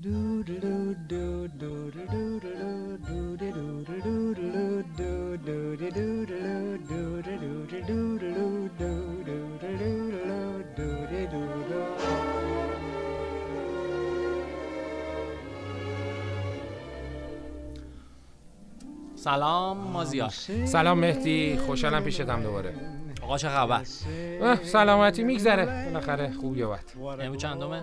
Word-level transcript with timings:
سلام 0.00 0.10
مازیار 19.78 20.28
سلام 20.64 20.98
مهدی 20.98 21.56
خوشحالم 21.66 22.04
پیشتم 22.04 22.42
دوباره. 22.42 22.74
آقا 23.22 23.38
چه 23.38 23.48
خبر؟ 23.48 23.84
سلامتی 24.62 25.24
میگذره. 25.24 25.84
بالاخره 25.84 26.32
خوب 26.40 26.56
یابد 26.56 26.84
امروز 27.20 27.42
چندمه؟ 27.42 27.82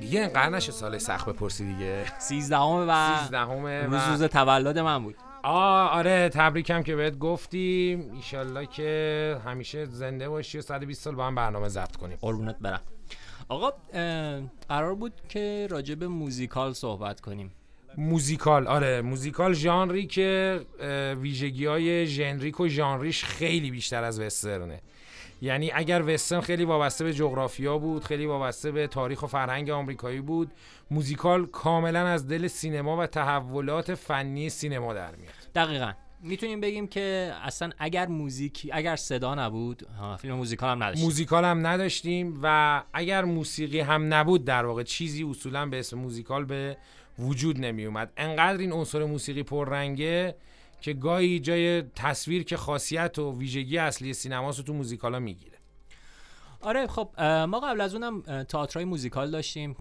دیگه 0.00 0.20
اینقدر 0.20 0.48
نشه 0.48 0.72
سال 0.72 0.98
سخت 0.98 1.28
بپرسی 1.28 1.72
دیگه. 1.72 2.18
سیزدهمه 2.18 2.84
و 2.88 3.18
سیزدهمه 3.18 3.86
و 3.86 3.94
روز 3.94 4.22
تولد 4.22 4.78
من 4.78 5.02
بود. 5.02 5.16
آه 5.42 5.90
آره 5.90 6.28
تبریکم 6.28 6.82
که 6.82 6.96
بهت 6.96 7.18
گفتیم. 7.18 8.12
ایشالله 8.12 8.66
که 8.66 9.40
همیشه 9.44 9.84
زنده 9.84 10.28
باشی 10.28 10.58
و 10.58 10.62
120 10.62 11.02
سال 11.02 11.14
با 11.14 11.26
هم 11.26 11.34
برنامه 11.34 11.68
ضبط 11.68 11.96
کنیم. 11.96 12.18
قربونت 12.20 12.56
برم. 12.60 12.80
آقا 13.48 13.72
قرار 14.68 14.94
بود 14.94 15.12
که 15.28 15.66
راجع 15.70 15.94
به 15.94 16.08
موزیکال 16.08 16.72
صحبت 16.72 17.20
کنیم. 17.20 17.52
موزیکال 17.96 18.66
آره 18.66 19.02
موزیکال 19.02 19.52
ژانری 19.52 20.06
که 20.06 20.60
ویژگی 21.20 21.66
های 21.66 22.06
ژنریک 22.06 22.60
و 22.60 22.68
ژانریش 22.68 23.24
خیلی 23.24 23.70
بیشتر 23.70 24.04
از 24.04 24.20
وسترنه. 24.20 24.80
یعنی 25.40 25.70
اگر 25.74 26.02
وسترن 26.02 26.40
خیلی 26.40 26.64
وابسته 26.64 27.04
به 27.04 27.14
جغرافیا 27.14 27.78
بود 27.78 28.04
خیلی 28.04 28.26
وابسته 28.26 28.70
به 28.70 28.86
تاریخ 28.86 29.22
و 29.22 29.26
فرهنگ 29.26 29.70
آمریکایی 29.70 30.20
بود 30.20 30.50
موزیکال 30.90 31.46
کاملا 31.46 32.06
از 32.06 32.28
دل 32.28 32.46
سینما 32.46 32.96
و 32.96 33.06
تحولات 33.06 33.94
فنی 33.94 34.50
سینما 34.50 34.94
در 34.94 35.16
میاد. 35.16 35.32
دقیقا. 35.54 35.92
می‌تونیم 36.20 36.60
بگیم 36.60 36.86
که 36.86 37.34
اصلا 37.42 37.70
اگر 37.78 38.06
موزیک 38.06 38.70
اگر 38.72 38.96
صدا 38.96 39.34
نبود 39.34 39.86
فیلم 40.18 40.34
موزیکال 40.34 40.70
هم 40.70 40.82
نداشت 40.82 41.02
موزیکال 41.02 41.44
هم 41.44 41.66
نداشتیم 41.66 42.40
و 42.42 42.82
اگر 42.92 43.24
موسیقی 43.24 43.80
هم 43.80 44.14
نبود 44.14 44.44
در 44.44 44.66
واقع 44.66 44.82
چیزی 44.82 45.24
اصولا 45.24 45.66
به 45.66 45.78
اسم 45.78 45.98
موزیکال 45.98 46.44
به 46.44 46.76
وجود 47.18 47.60
نمی 47.60 47.86
اومد 47.86 48.12
انقدر 48.16 48.58
این 48.58 48.72
عنصر 48.72 49.04
موسیقی 49.04 49.42
پررنگه 49.42 50.34
که 50.80 50.92
گاهی 50.92 51.40
جای 51.40 51.82
تصویر 51.82 52.44
که 52.44 52.56
خاصیت 52.56 53.18
و 53.18 53.38
ویژگی 53.38 53.78
اصلی 53.78 54.14
سینماست 54.14 54.64
تو 54.64 54.72
موزیکالا 54.72 55.18
می‌گیره. 55.18 55.58
آره 56.60 56.86
خب 56.86 57.20
ما 57.22 57.60
قبل 57.60 57.80
از 57.80 57.94
اونم 57.94 58.44
تئاترای 58.44 58.84
موزیکال 58.84 59.30
داشتیم. 59.30 59.76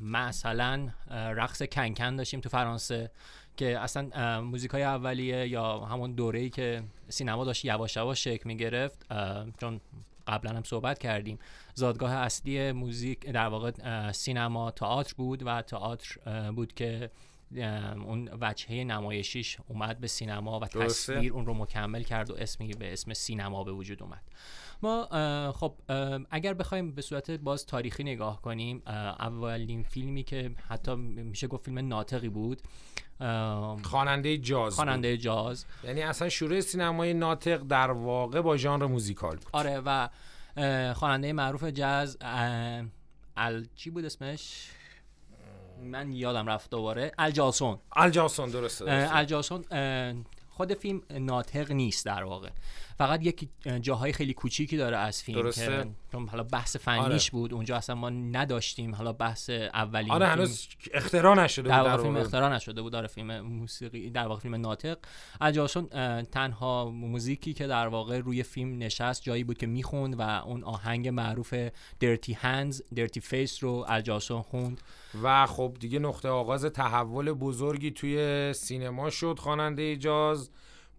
مثلا 0.00 0.88
رقص 1.10 1.62
کنکن 1.62 2.16
داشتیم 2.16 2.40
تو 2.40 2.48
فرانسه 2.48 3.10
که 3.56 3.78
اصلا 3.78 4.40
موزیکای 4.40 4.82
اولیه 4.82 5.48
یا 5.48 5.78
همون 5.78 6.12
دوره‌ای 6.12 6.50
که 6.50 6.82
سینما 7.08 7.44
داشت 7.44 7.64
یواش 7.64 7.96
یواش 7.96 8.24
شکل 8.24 8.42
می‌گرفت. 8.48 9.06
چون 9.60 9.80
قبلا 10.26 10.50
هم 10.50 10.62
صحبت 10.62 10.98
کردیم. 10.98 11.38
زادگاه 11.74 12.12
اصلی 12.12 12.72
موزیک 12.72 13.26
در 13.26 13.46
واقع 13.46 13.72
سینما 14.12 14.70
تئاتر 14.70 15.14
بود 15.16 15.42
و 15.46 15.62
تئاتر 15.62 16.16
بود 16.50 16.74
که 16.74 17.10
اون 17.52 18.30
وجهه 18.40 18.84
نمایشیش 18.84 19.58
اومد 19.68 20.00
به 20.00 20.06
سینما 20.06 20.60
و. 20.60 20.66
تصویر 20.66 21.32
اون 21.32 21.46
رو 21.46 21.54
مکمل 21.54 22.02
کرد 22.02 22.30
و 22.30 22.34
اسمی 22.34 22.74
به 22.74 22.92
اسم 22.92 23.12
سینما 23.12 23.64
به 23.64 23.72
وجود 23.72 24.02
اومد. 24.02 24.22
ما 24.82 25.08
خب 25.52 25.74
اگر 26.30 26.54
بخوایم 26.54 26.92
به 26.92 27.02
صورت 27.02 27.30
باز 27.30 27.66
تاریخی 27.66 28.04
نگاه 28.04 28.42
کنیم 28.42 28.82
اولین 28.86 29.82
فیلمی 29.82 30.22
که 30.22 30.50
حتی 30.68 30.94
میشه 30.94 31.46
گفت 31.46 31.64
فیلم 31.64 31.88
ناطقی 31.88 32.28
بود. 32.28 32.62
خواننده 33.82 34.38
جاز. 34.38 34.74
خواننده 34.74 35.16
جاز. 35.16 35.64
یعنی 35.84 36.02
اصلا 36.02 36.28
شروع 36.28 36.60
سینمای 36.60 37.14
ناطق 37.14 37.62
در 37.62 37.90
واقع 37.90 38.40
با 38.40 38.56
ژانر 38.56 38.86
موزیکال 38.86 39.36
بود. 39.36 39.50
آره 39.52 39.82
و 39.86 40.08
خواننده 40.94 41.32
معروف 41.32 41.64
جاز 41.64 42.18
ال 43.36 43.66
چی 43.76 43.90
بود 43.90 44.04
اسمش؟ 44.04 44.70
من 45.82 46.12
یادم 46.12 46.46
رفت 46.46 46.70
دوباره. 46.70 47.12
الجاسون 47.18 47.78
الجاسون 47.96 48.50
درسته, 48.50 48.84
درسته. 48.84 49.16
الجاسون 49.16 49.64
خود 50.50 50.74
فیلم 50.74 51.02
ناطق 51.10 51.72
نیست 51.72 52.06
در 52.06 52.24
واقع. 52.24 52.50
فقط 52.98 53.26
یک 53.26 53.48
اه، 53.66 53.78
جاهای 53.78 54.12
خیلی 54.12 54.34
کوچیکی 54.34 54.76
داره 54.76 54.96
از 54.96 55.22
فیلم 55.22 55.42
درسته. 55.42 55.90
که 56.12 56.18
حالا 56.18 56.42
بحث 56.42 56.76
فنیش 56.76 57.30
بود 57.30 57.54
اونجا 57.54 57.76
اصلا 57.76 57.96
ما 57.96 58.10
نداشتیم. 58.10 58.94
حالا 58.94 59.12
بحث 59.12 59.50
اولین 59.50 60.10
آره 60.10 60.26
هنوز 60.26 60.68
اختراع 60.94 61.44
نشده 61.44 61.68
در 61.68 61.78
واقع 61.78 61.96
در 61.96 62.02
فیلم. 62.02 62.16
اختراع 62.16 62.54
نشده 62.54 62.82
بود. 62.82 62.92
داره 62.92 63.06
فیلم 63.06 63.40
موسیقی 63.40 64.10
در 64.10 64.26
واقع 64.26 64.40
فیلم 64.40 64.54
ناطق. 64.54 64.98
الجاسون 65.40 65.88
اه، 65.92 66.22
تنها 66.22 66.90
موزیکی 66.90 67.52
که 67.52 67.66
در 67.66 67.86
واقع 67.86 68.18
روی 68.18 68.42
فیلم 68.42 68.78
نشست 68.78 69.22
جایی 69.22 69.44
بود 69.44 69.58
که 69.58 69.66
می‌خوند 69.66 70.18
و 70.18 70.22
اون 70.22 70.64
آهنگ 70.64 71.08
معروف 71.08 71.54
Dirty 72.00 72.32
Hands 72.32 72.82
Dirty 72.94 73.20
Face 73.20 73.64
رو 73.64 73.84
ال 73.88 73.97
جالسون 73.97 74.42
خوند. 74.42 74.80
و 75.22 75.46
خب 75.46 75.76
دیگه 75.80 75.98
نقطه 75.98 76.28
آغاز 76.28 76.64
تحول 76.64 77.32
بزرگی 77.32 77.90
توی 77.90 78.52
سینما 78.52 79.10
شد 79.10 79.38
خواننده 79.38 79.96
جاز 79.96 80.50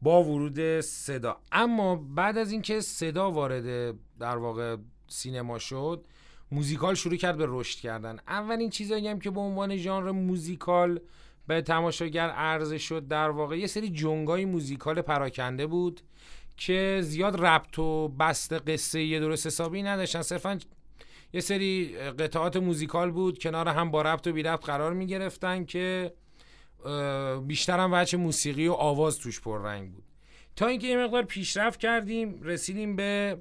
با 0.02 0.24
ورود 0.24 0.82
صدا. 0.82 1.38
اما 1.52 1.96
بعد 1.96 2.38
از 2.38 2.52
اینکه 2.52 2.82
صدا 2.82 3.32
وارد 3.32 3.96
در 4.20 4.38
واقع 4.38 4.78
سینما 5.08 5.60
شد 5.60 6.06
موزیکال 6.52 6.96
شروع 6.96 7.16
کرد 7.16 7.38
به 7.38 7.46
رشد 7.48 7.80
کردن. 7.80 8.20
اولین 8.28 8.70
چیزایی 8.70 9.08
هم 9.08 9.20
که 9.20 9.32
به 9.32 9.40
عنوان 9.40 9.78
ژانر 9.78 10.12
موزیکال 10.12 11.00
به 11.48 11.62
تماشاگر 11.62 12.30
عرضه 12.30 12.78
شد 12.78 13.08
در 13.08 13.30
واقع 13.30 13.58
یه 13.58 13.68
سری 13.68 13.90
جنگای 13.90 14.46
موزیکال 14.46 15.02
پراکنده 15.02 15.68
بود 15.68 16.02
که 16.58 17.00
زیاد 17.04 17.46
ربط 17.46 17.80
و 17.80 18.08
بست 18.08 18.54
قصه 18.54 19.04
یه 19.04 19.20
درست 19.20 19.48
حسابی 19.48 19.84
نداشتن. 19.84 20.22
صرفا 20.22 20.60
یه 21.34 21.42
سری 21.42 21.98
قطعات 22.20 22.58
موزیکال 22.58 23.12
بود 23.12 23.40
کنار 23.40 23.68
هم 23.68 23.92
با 23.92 24.02
ربط 24.02 24.28
و 24.28 24.32
بی 24.32 24.44
ربط 24.44 24.66
قرار 24.66 24.94
می 24.94 25.08
گرفتن 25.08 25.66
که 25.66 26.14
اه، 26.86 27.40
بیشتر 27.40 27.80
هم 27.80 27.90
وجه 27.94 28.18
موسیقی 28.18 28.68
و 28.68 28.74
آواز 28.74 29.18
توش 29.18 29.42
پررنگ 29.42 29.92
بود. 29.92 30.04
تا 30.56 30.68
اینکه 30.68 30.88
یه 30.88 30.98
مقدار 30.98 31.24
پیشرفت 31.24 31.80
کردیم 31.80 32.42
رسیدیم 32.42 32.96
به 32.96 33.38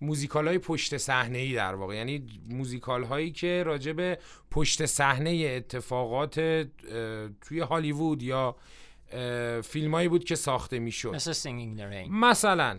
موزیکال 0.00 0.48
های 0.48 0.58
پشت 0.58 0.96
صحنه 0.96 1.38
ای 1.38 1.54
در 1.54 1.74
واقع. 1.74 1.94
یعنی 1.94 2.26
موزیکال 2.50 3.04
هایی 3.04 3.30
که 3.30 3.62
راجع 3.66 3.92
به 3.92 4.18
پشت 4.50 4.86
صحنه 4.86 5.30
اتفاقات 5.56 6.34
توی 7.40 7.60
هالیوود 7.60 8.22
یا 8.22 8.56
فیلم 9.62 9.94
هایی 9.94 10.08
بود 10.08 10.24
که 10.24 10.34
ساخته 10.34 10.78
می‌شد. 10.78 11.14
مثل 11.14 11.32
Singing 11.32 11.76
in 11.76 11.80
the 11.80 11.84
Rain. 11.84 12.10
مثلا. 12.10 12.78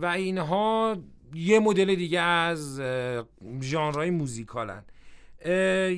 و 0.00 0.06
اینها 0.06 0.96
یه 1.34 1.60
مدل 1.60 1.94
دیگه 1.94 2.20
از 2.20 2.80
ژانرهای 3.60 4.10
موزیکالن. 4.10 4.84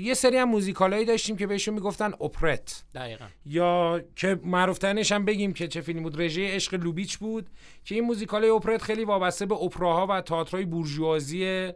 یه 0.01 0.15
سری 0.15 0.37
هم 0.37 0.49
موزیکالایی 0.49 1.05
داشتیم 1.05 1.37
که 1.37 1.47
بهشون 1.47 1.75
می‌گفتن 1.75 2.13
اپرت. 2.21 2.85
دقیقا. 2.95 3.25
یا 3.47 4.01
که 4.17 4.41
معروفترینش 4.45 5.13
هم 5.13 5.25
بگیم 5.25 5.53
که 5.53 5.69
چه 5.69 5.81
فیلمی 5.81 6.03
بود. 6.03 6.21
رژه 6.21 6.55
عشق 6.55 6.75
لوبیچ 6.75 7.19
بود 7.19 7.51
که 7.85 7.95
این 7.95 8.05
موزیکالای 8.05 8.51
اپرت 8.51 8.83
خیلی 8.83 9.05
وابسته 9.05 9.47
به 9.47 9.55
اپراها 9.55 10.07
و 10.07 10.21
تئاترهای 10.21 10.65
بورژوازی 10.65 11.73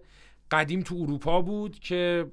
قدیم 0.50 0.82
تو 0.82 0.94
اروپا 0.94 1.40
بود 1.40 1.78
که 1.78 2.26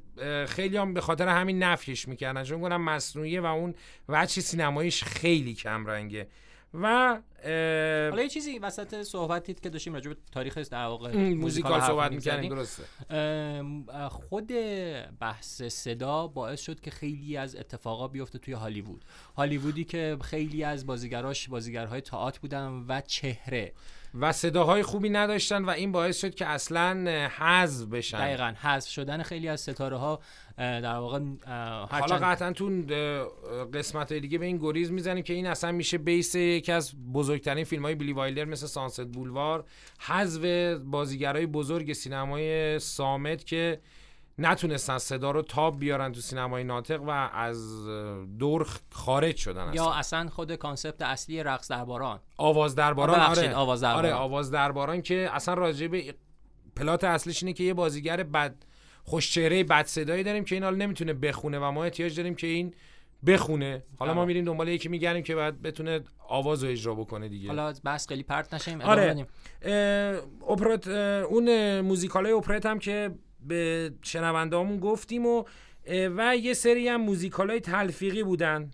خیلی 0.48 0.78
هم 0.78 0.94
به 0.94 1.02
خاطر 1.02 1.28
همین 1.28 1.64
نفیش 1.64 2.08
می‌کردن. 2.08 2.44
چون 2.44 2.62
کنم 2.62 2.82
مصنوعیه 2.82 3.42
و 3.42 3.46
اون 3.46 3.76
وجه 4.10 4.42
سینماییش 4.42 5.04
خیلی 5.04 5.54
کم 5.54 5.86
رنگه 5.86 6.28
و 6.74 7.18
حالا 7.44 8.22
یه 8.22 8.30
چیزی 8.30 8.60
وسط 8.60 9.02
صحبتی 9.02 9.54
که 9.54 9.70
داشتیم 9.70 9.94
راجع 9.94 10.10
به 10.10 10.18
تاریخ 10.32 10.58
در 10.58 10.86
واقع 10.86 11.34
موزیکال 11.34 11.82
صحبت 11.82 12.12
می‌کردیم 12.12 12.56
درسته. 12.56 12.84
خود 14.10 14.52
بحث 15.20 15.62
صدا 15.64 16.28
باعث 16.28 16.62
شد 16.62 16.80
که 16.80 16.92
خیلی 16.92 17.38
از 17.38 17.56
اتفاقا 17.56 18.08
بیفته 18.08 18.40
توی 18.40 18.54
هالیوود. 18.54 19.06
هالیوودی 19.38 19.84
که 19.84 20.18
خیلی 20.22 20.64
از 20.64 20.86
بازیگراش 20.86 21.50
بازیگرهای 21.50 22.02
تئاتر 22.02 22.40
بودن 22.40 22.86
و 22.88 23.02
چهره. 23.02 23.74
و 24.20 24.32
صداهای 24.32 24.84
خوبی 24.84 25.10
نداشتن 25.10 25.66
و 25.66 25.70
این 25.70 25.92
باعث 25.92 26.22
شد 26.22 26.36
که 26.36 26.46
اصلا 26.46 27.28
حذف 27.38 27.88
بشن. 27.88 28.20
دقیقا 28.20 28.54
حذف 28.62 28.90
شدن 28.90 29.24
خیلی 29.24 29.48
از 29.48 29.62
ستاره 29.62 29.98
ها 29.98 30.20
در 30.58 30.96
واقع 30.96 31.20
حالا 31.86 32.18
قطعا 32.18 32.54
تو 32.54 32.66
قسمت 33.74 34.14
دیگه 34.14 34.38
به 34.38 34.46
این 34.46 34.58
گریز 34.58 34.92
می‌زنیم 34.92 35.24
که 35.24 35.34
این 35.34 35.48
اصلا 35.48 35.72
میشه 35.72 35.98
base 35.98 36.36
یکی 36.36 36.72
از 36.72 36.94
بزرگترین 37.30 37.64
فیلم 37.64 37.84
های 37.84 37.96
بیلی 37.96 38.14
وایلدر 38.14 38.46
مثل 38.46 38.68
Sunset 38.68 39.06
Boulevard 39.06 39.64
حذف 40.00 40.44
بازیگرای 40.86 41.46
بزرگ 41.46 41.94
سینمای 41.94 42.80
صامت 42.80 43.46
که 43.46 43.80
نتونستن 44.38 44.98
صدا 44.98 45.32
رو 45.32 45.42
تاب 45.42 45.80
بیارن 45.80 46.12
تو 46.12 46.22
سینمای 46.22 46.64
ناطق 46.64 47.02
و 47.02 47.10
از 47.10 47.86
دور 48.40 48.68
خارج 48.92 49.36
شدن 49.36 49.62
اصلا. 49.62 49.74
یا 49.74 49.92
اصلا 49.92 50.30
خود 50.30 50.56
concept 50.56 51.02
اصلی 51.02 51.44
رقص 51.44 51.72
درباران 51.72 52.20
آواز 52.38 52.76
درباران 52.76 53.20
آره 53.20 53.56
آواز 53.56 53.82
درباران. 53.82 54.06
آره 54.06 54.14
آواز 54.14 54.52
درباران 54.52 55.02
که 55.02 55.30
اصلا 55.34 55.54
راجع 55.54 55.88
به 55.88 56.16
plot 56.76 57.04
اصلیش 57.04 57.44
اینه 57.44 57.54
که 57.54 57.64
یه 57.64 57.74
بازیگر 57.74 58.24
بد 58.24 58.56
خوشچهره 59.04 59.64
بد 59.64 59.86
صدایی 59.86 60.24
داریم 60.24 60.44
که 60.44 60.56
این 60.56 60.64
حال 60.64 60.76
نمی‌تونه 60.76 61.14
بخونه 61.14 61.60
و 61.60 61.72
ما 61.72 61.84
احتیاج 61.84 62.16
داریم 62.16 62.36
که 62.36 62.48
این 62.48 62.74
بخونه. 63.26 63.84
حالا 63.98 64.14
ما 64.14 64.26
میریم 64.26 64.46
دنبال 64.46 64.68
یکی 64.68 64.90
میگردیم 64.90 65.24
که 65.24 65.36
بعد 65.36 65.62
بتونه 65.62 66.02
آواز 66.28 66.64
رو 66.64 66.70
اجرا 66.70 66.96
بکنه 66.96 67.28
دیگه. 67.28 67.48
حالا 67.48 67.74
بس 67.86 68.08
خیلی 68.08 68.24
پرت 68.24 68.54
نشیم 68.54 68.82
آره. 68.82 69.28
اپرت 70.50 70.88
اون 70.88 71.82
موزیکال 71.82 72.26
های 72.26 72.34
اپرت 72.34 72.66
هم 72.66 72.80
که 72.80 73.12
به 73.48 73.92
شنوندهامون 74.02 74.80
گفتیم 74.80 75.26
و 75.26 75.44
و 75.88 76.38
یه 76.38 76.54
سری 76.54 76.88
هم 76.88 77.02
موزیکال 77.02 77.50
های 77.50 77.60
تلفیقی 77.60 78.24
بودن 78.24 78.72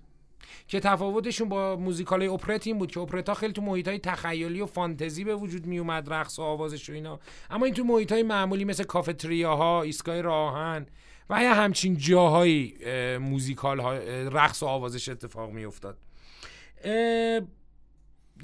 که 0.68 0.80
تفاوتشون 0.80 1.50
با 1.50 1.76
موزیکال 1.76 2.24
اپرت 2.24 2.68
این 2.68 2.78
بود 2.78 2.92
که 2.92 3.00
اپرت 3.00 3.30
ها 3.30 3.36
خیلی 3.36 3.54
تو 3.54 3.62
محیط 3.62 3.88
های 3.88 4.00
تخیلی 4.00 4.62
و 4.62 4.66
فانتزی 4.66 5.24
به 5.24 5.36
وجود 5.36 5.66
می 5.66 5.80
اومد 5.80 6.14
رقص 6.14 6.40
و 6.40 6.42
آوازش 6.42 6.90
و 6.90 6.94
اینا. 6.94 7.20
اما 7.50 7.66
این 7.66 7.74
تو 7.74 7.84
محیط 7.84 8.12
های 8.12 8.24
معمولی 8.24 8.66
مثل 8.66 8.84
کافتریاها 8.84 9.82
ایستگاه 9.82 10.22
راه‌آهن 10.22 10.86
و 11.30 11.44
یا 11.44 11.54
همچین 11.54 11.98
جاهایی 11.98 12.78
موزیکال 13.18 13.80
ها 13.80 13.94
رقص 14.24 14.64
و 14.64 14.66
آوازش 14.66 15.10
اتفاق 15.10 15.52
می 15.52 15.66
افتاد 15.66 15.98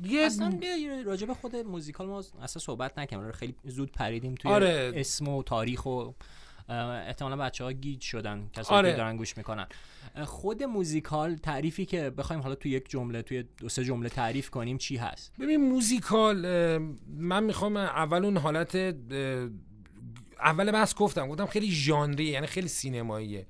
یه 0.04 0.22
اصلا 0.22 0.60
راجع 1.06 1.28
به 1.28 1.34
خود 1.34 1.56
موزیکال 1.56 2.08
ما 2.08 2.24
اصلا 2.42 2.62
صحبت 2.62 3.00
نکنیم 3.00 3.32
خیلی 3.32 3.56
زود 3.64 3.92
پریدیم 3.92 4.36
توی 4.36 4.52
آره. 4.52 4.92
اسم 4.96 5.28
و 5.28 5.44
تاریخ 5.44 5.86
و 5.86 6.12
احتمالا 7.08 7.36
بچه 7.36 7.64
ها 7.64 7.72
گیج 7.72 8.02
شدن 8.02 8.50
کسایی 8.54 8.78
آره. 8.78 8.92
که 8.92 8.98
دارن 8.98 9.18
گوش 9.18 9.38
می‌کنن 9.38 9.68
خود 10.26 10.64
موزیکال 10.64 11.36
تعریفی 11.36 11.86
که 11.86 12.10
بخوایم 12.10 12.42
حالا 12.42 12.56
توی 12.56 12.72
یک 12.72 12.90
جمله 12.90 13.22
توی 13.22 13.44
دو 13.58 13.70
سه 13.70 13.84
جمله 13.84 14.10
تعریف 14.10 14.50
کنیم 14.50 14.78
چی 14.78 14.98
هست 14.98 15.34
ببین 15.40 15.70
موزیکال 15.70 16.38
من 17.08 17.44
می‌خوام 17.44 17.78
اول 17.78 18.26
اون 18.26 18.38
حالت 18.38 18.76
اول 20.44 20.72
بحث 20.72 20.96
گفتم 20.96 21.28
گفتم 21.28 21.46
خیلی 21.46 21.72
ژانری 21.72 22.26
یعنی 22.26 22.48
خیلی 22.48 22.68
سینماییه. 22.68 23.48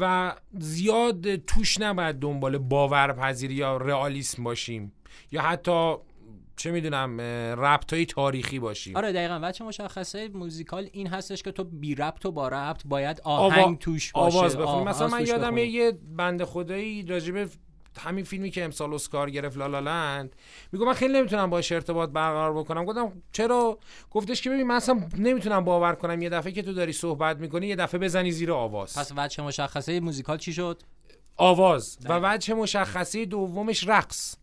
و 0.00 0.34
زیاد 0.58 1.36
توش 1.36 1.80
نباید 1.80 2.16
دنبال 2.16 2.58
باورپذیری 2.58 3.54
یا 3.54 3.76
رئالیسم 3.76 4.44
باشیم. 4.44 4.92
یا 5.32 5.42
حتی 5.42 5.94
چه 6.56 6.70
می‌دونم 6.70 7.20
ربط 7.60 7.92
های 7.92 8.06
تاریخی 8.06 8.58
باشیم. 8.58 8.96
آره 8.96 9.12
دقیقا. 9.12 9.38
بچه 9.38 9.64
مشخصه 9.64 10.28
موزیکال 10.28 10.88
این 10.92 11.06
هستش 11.06 11.42
که 11.42 11.52
تو 11.52 11.64
بی 11.64 11.94
ربط 11.94 12.26
و 12.26 12.32
با 12.32 12.48
ربط 12.48 12.82
باید 12.84 13.20
آهنگ 13.24 13.78
توش 13.78 14.12
باشه. 14.12 14.38
آواز 14.38 14.56
بخونی. 14.56 14.84
مثلا 14.84 15.08
من 15.08 15.26
یادم 15.26 15.58
یه 15.58 15.92
بنده 16.16 16.44
خدایی 16.44 17.02
راجبه 17.02 17.48
همین 17.98 18.24
فیلمی 18.24 18.50
که 18.50 18.64
امسال 18.64 18.94
اسکار 18.94 19.30
گرفت 19.30 19.56
لالالند 19.56 20.36
میگم 20.72 20.86
من 20.86 20.92
خیلی 20.92 21.18
نمی‌تونم 21.18 21.50
باش 21.50 21.72
ارتباط 21.72 22.10
برقرار 22.10 22.52
بکنم. 22.52 22.84
گفتم 22.84 23.12
چرا؟ 23.32 23.78
گفتش 24.10 24.42
که 24.42 24.50
ببین 24.50 24.66
من 24.66 24.74
اصلا 24.74 25.00
نمی‌تونم 25.18 25.64
باور 25.64 25.94
کنم 25.94 26.22
یه 26.22 26.28
دفعه 26.28 26.52
که 26.52 26.62
تو 26.62 26.72
داری 26.72 26.92
صحبت 26.92 27.36
می‌کنی 27.36 27.66
یه 27.66 27.76
دفعه 27.76 28.00
بزنی 28.00 28.30
زیر 28.32 28.52
آواز. 28.52 28.98
پس 28.98 29.12
وجه 29.16 29.44
مشخصه 29.44 30.00
موزیکال 30.00 30.38
چی 30.38 30.52
شد؟ 30.52 30.82
آواز. 31.36 31.98
و 32.08 32.20
وجه 32.22 32.54
مشخصه 32.54 33.24
دومش 33.24 33.88
رقص. 33.88 34.36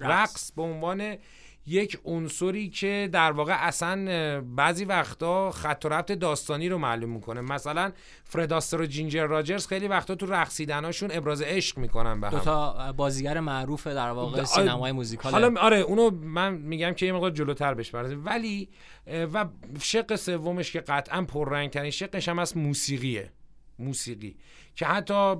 رقص 0.00 0.52
به 0.52 0.62
عنوان 0.62 1.16
یک 1.66 1.98
عنصری 2.04 2.68
که 2.68 3.08
در 3.12 3.32
واقع 3.32 3.66
اصلا 3.66 4.40
بعضی 4.40 4.84
وقتا 4.84 5.50
خط 5.50 5.82
و 5.84 5.88
ربط 5.88 6.12
داستانی 6.12 6.68
رو 6.68 6.78
معلوم 6.78 7.10
می‌کنه. 7.10 7.40
مثلا 7.40 7.92
فرداستر 8.24 8.80
و 8.80 8.86
جینجر 8.86 9.26
راجرز 9.26 9.66
خیلی 9.66 9.88
وقتا 9.88 10.14
تو 10.14 10.26
رقصیدناشون 10.26 11.10
ابراز 11.12 11.42
عشق 11.42 11.78
می‌کنن 11.78 12.20
به 12.20 12.26
هم. 12.26 12.38
دو 12.38 12.44
تا 12.44 12.92
بازیگر 12.92 13.40
معروف 13.40 13.86
در 13.86 14.10
واقع 14.10 14.44
سینمای 14.44 14.92
موزیکال. 14.92 15.32
حالا 15.32 15.60
آره 15.60 15.78
اونو 15.78 16.10
من 16.10 16.54
میگم 16.54 16.92
که 16.92 17.06
یه 17.06 17.12
مقدار 17.12 17.30
جلوتر 17.30 17.74
بهش 17.74 17.94
ولی 17.94 18.68
و 19.06 19.46
شق 19.80 20.16
سومش 20.16 20.72
که 20.72 20.80
قطعا 20.80 21.22
پررنگ 21.22 21.70
ترین 21.70 21.90
شقش 21.90 22.28
هم 22.28 22.38
از 22.38 22.56
موسیقیه. 22.56 23.32
موسیقی. 23.78 24.36
که 24.74 24.86
حتی 24.86 25.34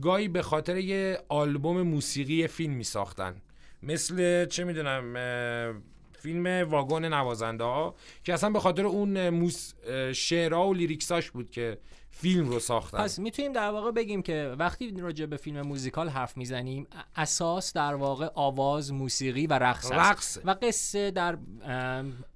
گاهی 0.00 0.28
به 0.28 0.42
خاطر 0.42 0.76
یه 0.76 1.18
آلبوم 1.28 1.82
موسیقی 1.82 2.46
فیلم 2.46 2.72
می 2.72 2.84
ساختن 2.84 3.42
مثل 3.82 4.44
چه 4.46 4.64
می‌دونم 4.64 5.82
فیلم 6.12 6.68
واگن 6.70 7.14
نوازنده 7.14 7.64
ها 7.64 7.94
که 8.24 8.34
اصلا 8.34 8.50
به 8.50 8.60
خاطر 8.60 8.86
اون 8.86 9.28
موس 9.28 9.72
شعرها 10.12 10.68
و 10.68 10.74
lyrics 10.74 11.16
اش 11.16 11.30
بود 11.30 11.50
که 11.50 11.78
فیلم 12.10 12.48
رو 12.48 12.58
ساختن. 12.58 12.98
پس 12.98 13.18
می‌تونیم 13.18 13.52
در 13.52 13.70
واقع 13.70 13.90
بگیم 13.90 14.22
که 14.22 14.54
وقتی 14.58 14.94
راجع 15.00 15.26
به 15.26 15.36
فیلم 15.36 15.60
موزیکال 15.60 16.08
حرف 16.08 16.36
می‌زنیم 16.36 16.86
اساس 17.16 17.72
در 17.72 17.94
واقع 17.94 18.28
آواز 18.34 18.92
موسیقی 18.92 19.46
و 19.46 19.52
رقص, 19.52 19.92
رقص. 19.92 20.38
و 20.44 20.56
قصه 20.62 21.10
در 21.10 21.38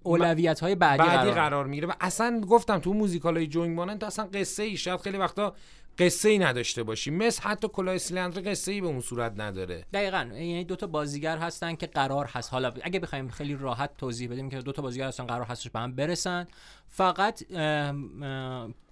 اولویت 0.03 0.61
های 0.61 0.75
بعدی, 0.75 0.99
بعدی 0.99 1.31
قرار, 1.31 1.35
قرار 1.35 1.67
می‌گیره. 1.67 1.89
و 1.89 1.93
اصلا 2.01 2.41
گفتم 2.41 2.79
تو 2.79 2.93
موزیکال 2.93 3.37
های 3.37 3.47
جنگ 3.47 3.77
مانند 3.77 4.05
اصلا 4.05 4.25
قصه 4.25 4.63
ای 4.63 4.77
شاید 4.77 5.01
خیلی 5.01 5.19
وقتا 5.19 5.55
قصه 5.99 6.29
ای 6.29 6.39
نداشته 6.39 6.83
باشی. 6.83 7.11
مثل 7.11 7.43
حتی 7.43 7.69
کلاه 7.69 7.99
سیلندر 7.99 8.51
قصه 8.51 8.73
ای 8.73 8.81
به 8.81 8.87
اون 8.87 9.01
صورت 9.01 9.33
نداره. 9.37 9.85
دقیقا. 9.93 10.31
یعنی 10.33 10.65
دو 10.65 10.77
تا 10.77 10.87
بازیگر 10.87 11.39
هستن 11.39 11.75
که 11.75 11.87
قرار 11.87 12.25
هست. 12.25 12.53
حالا 12.53 12.73
اگه 12.83 13.01
بخوایم 13.01 13.29
خیلی 13.29 13.55
راحت 13.55 13.97
توضیح 13.97 14.31
بدیم 14.31 14.51
که 14.51 14.59
دو 14.59 14.73
تا 14.73 14.83
بازیگر 14.83 15.09
هستن 15.09 15.27
قرار 15.27 15.47
هستش 15.47 15.71
به 15.71 15.79
هم 15.79 15.95
برسن. 15.95 16.47
فقط 16.89 17.43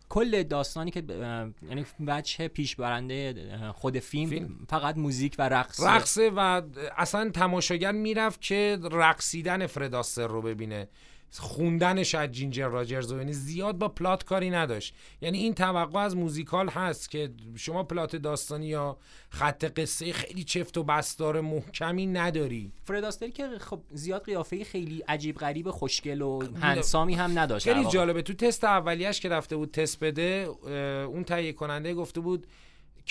کل 0.09 0.43
داستانی 0.43 0.91
که 0.91 1.05
یعنی 1.69 1.87
بچه 2.07 2.49
پیش 2.49 2.77
برنده 2.77 3.49
خود 3.75 3.99
فیلم, 3.99 4.31
فیلم, 4.31 4.67
فقط 4.69 4.97
موزیک 4.97 5.35
و 5.39 5.49
رقص 5.49 5.83
رقصه 5.83 6.31
و 6.31 6.63
اصلا 6.97 7.31
تماشاگر 7.31 7.93
می‌رفت 7.93 8.41
که 8.41 8.79
رقصیدن 8.93 9.67
فرداستر 9.67 10.27
رو 10.27 10.43
ببینه. 10.43 10.89
خوندن 11.31 12.03
شاید 12.03 12.33
جینجر 12.33 12.69
راجرز 12.69 13.13
و 13.13 13.19
یعنی 13.19 13.33
زیاد 13.33 13.79
با 13.79 13.89
پلات 13.89 14.25
کاری 14.25 14.51
نداشت. 14.51 14.95
یعنی 15.21 15.39
این 15.39 15.55
توقع 15.55 16.01
از 16.01 16.17
موزیکال 16.17 16.69
هست 16.69 17.11
که 17.11 17.31
شما 17.57 17.83
پلات 17.83 18.17
داستانی 18.17 18.67
یا 18.67 18.97
خط 19.31 19.65
قصه 19.65 20.13
خیلی 20.13 20.45
چفت 20.45 20.79
و 20.79 20.83
بستار 20.83 21.41
محکمی 21.41 22.07
نداری. 22.07 22.73
فرداستری 22.85 23.33
که 23.33 23.49
خب 23.59 23.81
زیاد 23.91 24.25
قیافه 24.25 24.65
خیلی 24.65 25.01
عجیب 25.09 25.37
غریب 25.37 25.71
خوشگل 25.71 26.23
و 26.23 26.43
هنسامی 26.61 27.15
هم 27.15 27.39
نداشت 27.39 27.73
خیلی 27.73 27.85
جالبه. 27.85 28.23
تو 28.23 28.33
تست 28.33 28.65
اولیش 28.65 29.21
که 29.21 29.29
رفته 29.29 29.57
بود 29.57 29.71
تست 29.71 30.05
بده 30.05 30.49
اون 31.09 31.25
تهیه 31.25 31.53
کننده 31.53 31.95
گفته 31.95 32.21
بود 32.21 32.47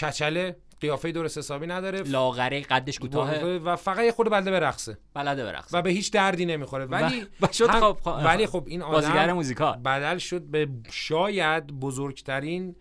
کچله. 0.02 0.56
قیافه 0.84 1.12
درست 1.12 1.38
حسابی 1.38 1.68
نداره. 1.68 2.02
لاغره 2.02 2.62
قدش 2.62 3.00
کوتاه. 3.00 3.44
و 3.44 3.76
فقط 3.76 4.14
خوب 4.14 4.30
بلده 4.30 4.52
برقصه. 4.52 4.98
بلده 5.14 5.44
برقصه. 5.44 5.78
و 5.78 5.82
به 5.82 5.90
هیچ 5.90 6.12
دردی 6.12 6.46
نمی‌خوره. 6.46 6.86
ولی 6.86 7.26
و 7.42 7.48
شد 7.52 7.68
خب. 7.72 7.98
ولی 8.06 8.48
خب 8.48 8.64
این 8.68 8.82
آدم 8.82 8.94
بازیگر 8.94 9.34
موزیکال. 9.34 9.78
بدل 9.78 10.18
شد 10.18 10.42
به 10.42 10.68
شاید 10.92 11.68
بزرگترین 11.68 12.76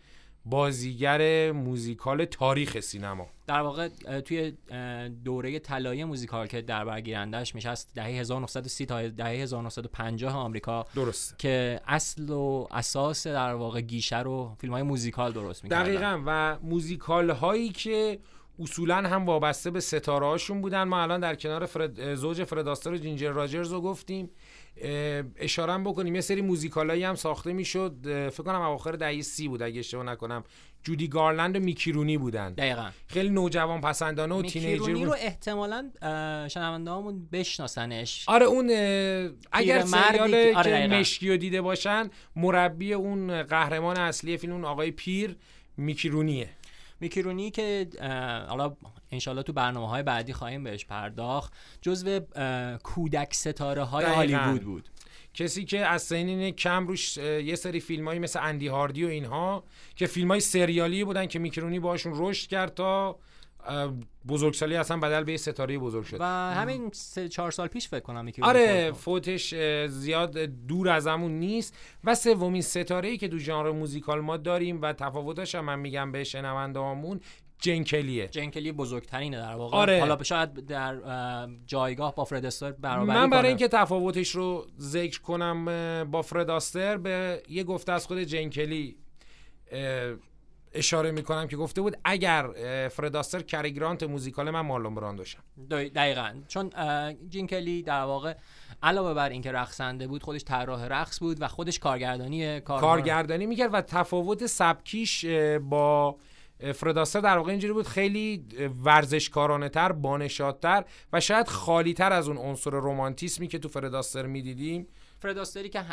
بازیگر 0.45 1.53
موزیکال 1.53 2.25
تاریخ 2.25 2.81
سینما. 2.81 3.27
در 3.53 3.61
واقع 3.61 3.89
توی 4.21 4.53
دوره 5.25 5.59
طلایی 5.59 6.05
موزیکال 6.05 6.47
که 6.47 6.63
در 6.63 6.85
برگیرندش 6.85 7.55
میشه 7.55 7.71
از 7.71 7.87
دهه 7.95 8.07
1930 8.07 8.87
تا 8.87 9.09
دهه 9.09 9.29
1950 9.29 10.37
آمریکا. 10.37 10.87
درست. 10.95 11.39
که 11.39 11.81
اصل 11.87 12.31
و 12.31 12.67
اساس 12.71 13.27
در 13.27 13.55
واقع 13.55 13.81
گیشه 13.81 14.19
رو 14.19 14.57
فیلم 14.59 14.73
های 14.73 14.83
موزیکال 14.83 15.33
درست 15.33 15.65
می‌کردن. 15.65 15.83
دقیقا. 15.83 16.23
و 16.27 16.59
موزیکال 16.63 17.31
هایی 17.31 17.69
که 17.69 18.19
اصولا 18.59 18.97
هم 18.97 19.27
وابسته 19.27 19.71
به 19.71 19.81
ستاره 19.81 20.27
هاشون 20.27 20.61
بودن. 20.61 20.83
ما 20.83 21.03
الان 21.03 21.21
در 21.21 21.35
کنار 21.35 21.67
فرد 21.67 22.15
زوج 22.15 22.45
فرداستر 22.45 22.91
و 22.91 22.97
جینجر 22.97 23.31
راجرز 23.31 23.73
رو 23.73 23.81
گفتیم. 23.81 24.31
اشاره 25.37 25.79
بکنیم. 25.79 26.15
یه 26.15 26.21
سری 26.21 26.41
موزیکالایی 26.41 27.05
هم 27.05 27.15
ساخته 27.15 27.53
می‌شد. 27.53 27.95
فکر 28.05 28.43
کنم 28.43 28.61
اواخر 28.61 28.93
دهه 28.93 29.21
سی 29.21 29.49
بود 29.49 29.63
اگه 29.63 29.79
اشتباه 29.79 30.05
نکنم. 30.05 30.45
جودی 30.85 31.09
گارلند 31.09 31.57
و 31.57 31.61
میکیرونی 31.61 32.19
بودن. 32.19 32.53
دقیقا. 32.55 32.91
خیلی 33.07 33.29
نوجوان 33.29 33.81
پسندانه 33.81 34.35
و 34.35 34.43
تینیجر 34.43 34.93
بود. 34.93 35.05
رو 35.05 35.15
احتمالا 35.19 35.91
شنوندهامون 36.49 37.29
بشناسنش. 37.33 38.25
آره 38.29 38.47
اون 38.47 38.71
اگر 39.53 39.81
سریال 39.81 40.35
آره 40.55 40.89
که 40.89 40.95
مشکی 40.95 41.31
رو 41.31 41.37
دیده 41.37 41.61
باشن 41.61 42.11
مربی 42.37 42.93
اون 42.93 43.43
قهرمان 43.43 43.99
اصلی 43.99 44.37
فیلم 44.37 44.53
اون 44.53 44.65
آقای 44.65 44.91
پیر 44.91 45.37
میکیرونیه. 45.77 46.49
میکیرونی 47.03 47.51
که 47.51 47.89
حالا 48.49 48.77
انشالله 49.11 49.43
تو 49.43 49.53
برنامه 49.53 49.89
های 49.89 50.03
بعدی 50.03 50.33
خواهیم 50.33 50.65
بهش 50.65 50.85
پرداخت. 50.85 51.53
جزو 51.81 52.21
کودک 52.83 53.35
ستاره 53.35 53.83
های 53.83 54.05
هالیوود 54.05 54.63
بود. 54.63 54.89
کسی 55.35 55.65
که 55.65 55.87
از 55.87 56.03
سنین 56.03 56.51
کم 56.51 56.87
روش 56.87 57.17
یه 57.17 57.57
سری 57.57 57.81
فیلم 57.81 58.09
هایی 58.09 58.21
مثل 58.21 58.41
اندی 58.43 58.69
هاردی 58.69 59.05
و 59.05 59.09
اینها 59.09 59.65
که 59.97 60.07
فیلم 60.07 60.29
های 60.29 60.41
سریالی 60.41 61.05
بودن 61.05 61.27
که 61.27 61.39
میکرونی 61.39 61.81
باشون 61.81 62.13
رشد 62.17 62.49
کرد 62.49 62.75
تا 62.75 63.19
بزرگسالی 64.29 64.77
اصلا 64.77 64.97
بدل 64.97 65.25
به 65.25 65.37
ستاره 65.37 65.79
بزرگ 65.79 66.05
شد. 66.05 66.17
و 66.21 66.25
همین 66.25 66.91
سه 66.93 67.29
چهار 67.29 67.51
سال 67.51 67.67
پیش 67.67 67.89
فکر 67.89 68.01
کنم 68.01 68.33
آره 68.43 68.93
فوتش 68.93 69.55
زیاد 69.87 70.39
دور 70.39 70.89
از 70.89 71.07
همون 71.07 71.33
نیست 71.33 71.77
و 72.05 72.15
سومین 72.15 72.63
ستاره 72.63 73.09
ای 73.09 73.17
که 73.17 73.29
دو 73.29 73.39
ژانر 73.39 73.71
موزیکال 73.71 74.21
ما 74.21 74.37
داریم 74.37 74.83
و 74.83 74.93
تفاوتاش 74.93 75.55
هم 75.55 75.65
من 75.65 75.79
میگم 75.79 76.13
به 76.13 76.25
شنوندهامون 76.25 77.21
جنکلیه. 77.59 78.29
جنکلی 78.29 78.73
بزرگترینه 78.73 79.37
در 79.37 79.55
واقع. 79.55 79.77
آره. 79.77 80.01
حالا 80.01 80.23
شاید 80.23 80.55
در 80.55 80.99
جایگاه 81.67 82.15
با 82.15 82.25
فرداستر 82.25 82.73
برابری 82.73 83.19
من 83.19 83.31
برای 83.31 83.49
اینکه 83.49 83.69
تفاوتش 83.69 84.31
رو 84.31 84.67
ذکر 84.79 85.21
کنم 85.21 85.65
با 86.11 86.23
فرداستر 86.23 86.97
به 86.97 87.43
یه 87.49 87.65
گفته 87.65 87.93
از 87.93 88.07
خود 88.07 88.19
جنکلی 88.19 88.97
اشاره 90.75 91.11
می‌کنم 91.11 91.49
که 91.49 91.57
گفته 91.57 91.81
بود 91.81 91.97
اگر 92.05 92.49
فرداستر 92.89 93.43
کریگرانت 93.43 94.03
موزیکال 94.03 94.51
من 94.51 94.61
مارلون 94.61 94.95
براندوشم 94.95 95.43
دقیقا. 95.71 96.35
چون 96.49 96.71
جینکلی 97.29 97.83
در 97.83 98.03
واقع 98.03 98.35
علاوه 98.83 99.15
بر 99.15 99.29
اینکه 99.29 99.53
رقصنده 99.53 100.07
بود 100.07 100.23
خودش 100.23 100.45
طراح 100.45 100.87
رقص 100.87 101.19
بود 101.21 101.43
و 101.43 101.49
خودش 101.49 101.79
کارگردانی 101.79 102.61
کار 102.61 102.81
کارگردانی 102.81 103.47
می‌کرد 103.47 103.75
و 103.75 103.81
تفاوت 103.81 104.47
سبکیش 104.47 105.25
با 105.61 106.17
فرداستر 106.75 107.21
در 107.21 107.37
واقع 107.37 107.51
اینجوری 107.51 107.73
بود 107.73 107.87
خیلی 107.87 108.47
ورزشکارانه 108.85 109.69
تر 109.69 109.93
بانشادتر 109.93 110.85
و 111.13 111.21
شاید 111.21 111.49
خالی 111.49 111.95
تر 111.95 112.13
از 112.13 112.29
اون 112.29 112.39
عنصر 112.39 112.71
رومانتیسمی 112.71 113.49
که 113.49 113.59
تو 113.59 113.69
فرداستر 113.69 114.27
می‌دیدیم. 114.27 114.87
فرداستری 115.23 115.69
که 115.69 115.85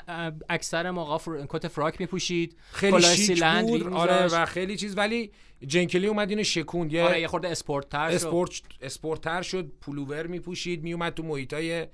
اکثر 0.50 0.92
موقع 0.92 1.18
فر... 1.18 1.46
کت 1.50 1.68
فراک 1.68 2.02
میپوشید. 2.02 2.58
خیلی 2.72 3.02
شیک 3.02 3.44
بود. 3.44 3.94
آره 3.94 4.26
و 4.26 4.46
خیلی 4.46 4.78
چیز. 4.78 4.98
ولی 4.98 5.32
جین 5.68 5.85
کلی 5.85 6.08
اومد 6.08 6.30
اینو 6.30 6.44
شکوند. 6.44 6.94
یه 6.94 7.04
آره 7.04 7.22
یه 7.22 7.28
خورده 7.28 7.50
اسپورت 7.50 7.90
تر 7.90 8.00
اسپورت 8.00 8.52
شد. 8.52 8.64
اسپورت 8.82 9.22
تر 9.22 9.42
شد. 9.42 9.72
پولوور 9.82 10.28
میپوشید. 10.28 10.84
میومد 10.84 11.14
تو 11.14 11.24
محیطای 11.24 11.88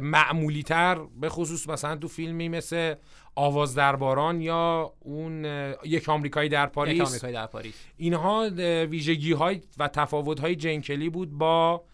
معمولی 0.00 0.62
تر 0.62 0.98
به 1.20 1.28
خصوص 1.28 1.68
مثلا 1.68 1.96
تو 1.96 2.08
فیلمی 2.08 2.48
مثل 2.48 2.94
آواز 3.34 3.74
درباران 3.74 4.40
یا 4.40 4.92
اون 5.00 5.44
یک 5.84 6.08
آمریکایی 6.08 6.48
در 6.48 6.66
پاریس. 6.66 6.94
یک 6.94 7.06
آمریکایی 7.06 7.34
در 7.34 7.46
پاریس. 7.46 7.74
اینها 7.96 8.48
ویژگی 8.90 9.32
های 9.32 9.60
و 9.78 9.88
تفاوت 9.88 10.40
های 10.40 10.56
جین 10.56 10.78
کلی 10.78 11.08
بود 11.08 11.30
با 11.38 11.84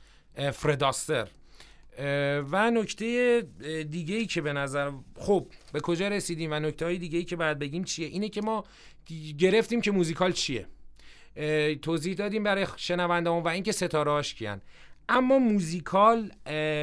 فرد 0.53 0.85
آستر 0.85 1.29
و 2.51 2.71
نکته 2.71 3.43
دیگه 3.91 4.15
ای 4.15 4.27
که 4.27 4.41
به 4.41 4.53
نظر 4.53 4.91
خب 5.19 5.47
به 5.73 5.81
کجا 5.81 6.09
رسیدیم 6.09 6.53
و 6.53 6.55
نکته 6.55 6.85
های 6.85 6.99
دیگه 6.99 7.19
ای 7.19 7.25
که 7.25 7.37
باید 7.37 7.59
بگیم 7.59 7.85
چیه؟ 7.85 8.07
اینه 8.07 8.29
که 8.29 8.41
ما 8.41 8.65
گرفتیم 9.39 9.81
که 9.81 9.91
موزیکال 9.91 10.33
چیه. 10.33 10.67
توضیح 11.83 12.15
دادیم 12.15 12.43
برای 12.43 12.67
شنوندهمون 12.77 13.43
و 13.43 13.49
اینکه 13.49 13.73
ستارهاش 13.73 14.35
کیان. 14.35 14.61
اما 15.09 15.39
موزیکال 15.39 16.33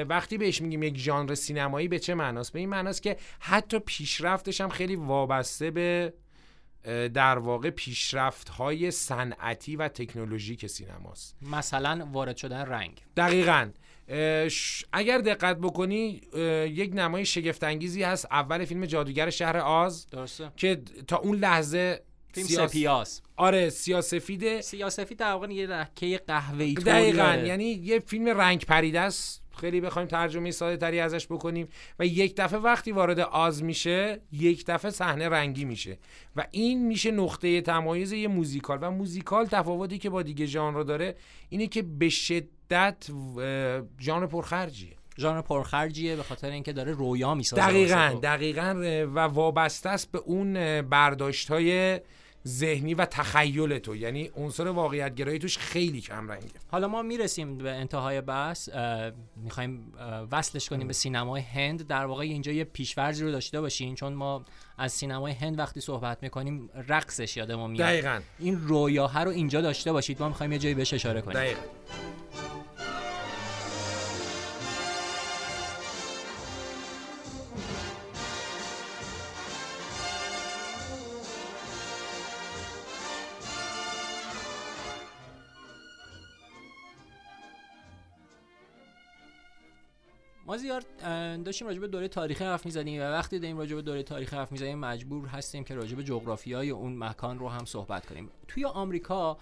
وقتی 0.09 0.37
بهش 0.37 0.61
میگیم 0.61 0.83
یک 0.83 0.97
ژانر 0.97 1.35
سینمایی 1.35 1.87
به 1.87 1.99
چه 1.99 2.13
معناست؟ 2.13 2.53
به 2.53 2.59
این 2.59 2.69
معناست 2.69 3.01
که 3.01 3.17
حتی 3.39 3.79
پیشرفتش 3.79 4.61
هم 4.61 4.69
خیلی 4.69 4.95
وابسته 4.95 5.71
به 5.71 6.13
در 7.13 7.37
واقع 7.37 7.69
پیشرفت 7.69 8.49
های 8.49 8.91
صنعتی 8.91 9.75
و 9.75 9.87
تکنولوژیک 9.87 10.67
سینماست. 10.67 11.35
مثلا 11.41 12.09
وارد 12.11 12.37
شدن 12.37 12.61
رنگ. 12.61 13.01
دقیقا. 13.17 13.69
اگر 14.93 15.17
دقت 15.17 15.57
بکنی 15.57 16.21
یک 16.73 16.91
نمای 16.93 17.25
شگفتانگیزی 17.25 18.03
هست. 18.03 18.27
اول 18.31 18.65
فیلم 18.65 18.85
جادوگر 18.85 19.29
شهر 19.29 19.57
آز 19.57 20.07
درسته. 20.07 20.51
که 20.57 20.81
تا 21.07 21.17
اون 21.17 21.35
لحظه 21.35 22.01
فیلم 22.33 22.47
سیاس... 22.47 22.69
سپیاس. 22.69 23.21
آره 23.37 23.69
سیاسفیده 23.69 24.61
سیاسفید 24.61 25.17
در 25.17 25.31
واقع 25.31 25.53
یه 25.53 25.67
رکه 25.67 26.21
قهوه‌ای 26.27 26.73
دقیقاً. 26.73 27.35
یعنی 27.45 27.65
یه 27.65 27.99
فیلم 27.99 28.27
رنگ 28.27 28.65
پریده 28.65 28.99
است. 28.99 29.40
خیلی 29.57 29.81
بخوایم 29.81 30.07
ترجمه 30.07 30.51
ساده 30.51 30.77
تری 30.77 30.99
ازش 30.99 31.27
بکنیم 31.27 31.67
و 31.99 32.05
یک 32.05 32.35
دفعه 32.37 32.59
وقتی 32.59 32.91
وارد 32.91 33.19
آز 33.19 33.63
میشه 33.63 34.21
یک 34.31 34.65
دفعه 34.65 34.91
صحنه 34.91 35.29
رنگی 35.29 35.65
میشه 35.65 35.97
و 36.35 36.47
این 36.51 36.87
میشه 36.87 37.11
نقطه 37.11 37.61
تمایز 37.61 38.11
یه 38.11 38.27
موزیکال 38.27 38.79
و 38.81 38.91
موزیکال 38.91 39.45
تفاوتی 39.45 39.97
که 39.97 40.09
با 40.09 40.21
دیگه 40.21 40.45
ژانر 40.45 40.83
داره 40.83 41.15
اینه 41.49 41.67
که 41.67 41.81
به 41.81 42.09
شدت 42.09 43.07
ژانر 43.99 44.25
پرخرجیه. 44.25 44.95
ژانر 45.17 45.41
پرخرجیه 45.41 46.15
به 46.15 46.23
خاطر 46.23 46.49
اینکه 46.49 46.73
داره 46.73 46.91
رویا 46.91 47.35
می‌سازه 47.35 47.61
دقیقاً 47.61 48.19
دقیقاً 48.23 48.75
و 49.15 49.19
وابسته 49.19 49.89
است 49.89 50.11
به 50.11 50.19
اون 50.19 50.81
برداشت 50.81 51.51
های 51.51 51.99
ذهنی 52.47 52.93
و 52.93 53.05
تخیل 53.05 53.79
تو. 53.79 53.95
یعنی 53.95 54.31
عنصر 54.35 54.67
واقعیت 54.67 55.15
گرایی 55.15 55.39
توش 55.39 55.57
خیلی 55.57 56.01
کم 56.01 56.31
رنگه. 56.31 56.47
حالا 56.71 56.87
ما 56.87 57.01
می‌رسیم 57.01 57.57
به 57.57 57.71
انتهای 57.71 58.21
بحث 58.21 58.69
می‌خوایم 59.35 59.93
وصلش 60.31 60.69
کنیم 60.69 60.87
به 60.87 60.93
سینمای 60.93 61.41
هند. 61.41 61.87
در 61.87 62.05
واقع 62.05 62.23
اینجا 62.23 62.51
یه 62.51 62.63
پیشورزی 62.63 63.23
رو 63.23 63.31
داشته 63.31 63.61
باشین 63.61 63.95
چون 63.95 64.13
ما 64.13 64.45
از 64.77 64.91
سینمای 64.91 65.33
هند 65.33 65.59
وقتی 65.59 65.81
صحبت 65.81 66.17
می‌کنیم 66.21 66.69
رقصش 66.87 67.37
یادمون 67.37 67.71
میاد. 67.71 67.87
دقیقاً. 67.87 68.21
این 68.39 68.67
رویاها 68.67 69.23
رو 69.23 69.31
اینجا 69.31 69.61
داشته 69.61 69.91
باشید. 69.91 70.21
ما 70.21 70.27
می‌خوایم 70.27 70.51
یه 70.51 70.59
جایی 70.59 70.75
بهش 70.75 70.93
اشاره 70.93 71.21
کنیم. 71.21 71.39
دقیقاً. 71.39 71.61
ما 90.51 90.57
زیاد 90.57 90.85
داشتیم 91.43 91.67
راجع 91.67 91.79
به 91.79 91.87
دوره 91.87 92.07
تاریخی 92.07 92.43
حرف 92.43 92.65
می‌زدیم 92.65 93.01
و 93.01 93.03
وقتی 93.03 93.39
داریم 93.39 93.57
راجع 93.57 93.75
به 93.75 93.81
دوره 93.81 94.03
تاریخی 94.03 94.35
حرف 94.35 94.51
می‌زنیم 94.51 94.79
مجبور 94.79 95.27
هستیم 95.27 95.63
که 95.63 95.75
راجع 95.75 95.95
به 95.95 96.03
جغرافیای 96.03 96.69
اون 96.69 96.97
مکان 96.97 97.39
رو 97.39 97.49
هم 97.49 97.65
صحبت 97.65 98.05
کنیم. 98.05 98.29
توی 98.47 98.65
آمریکا 98.65 99.37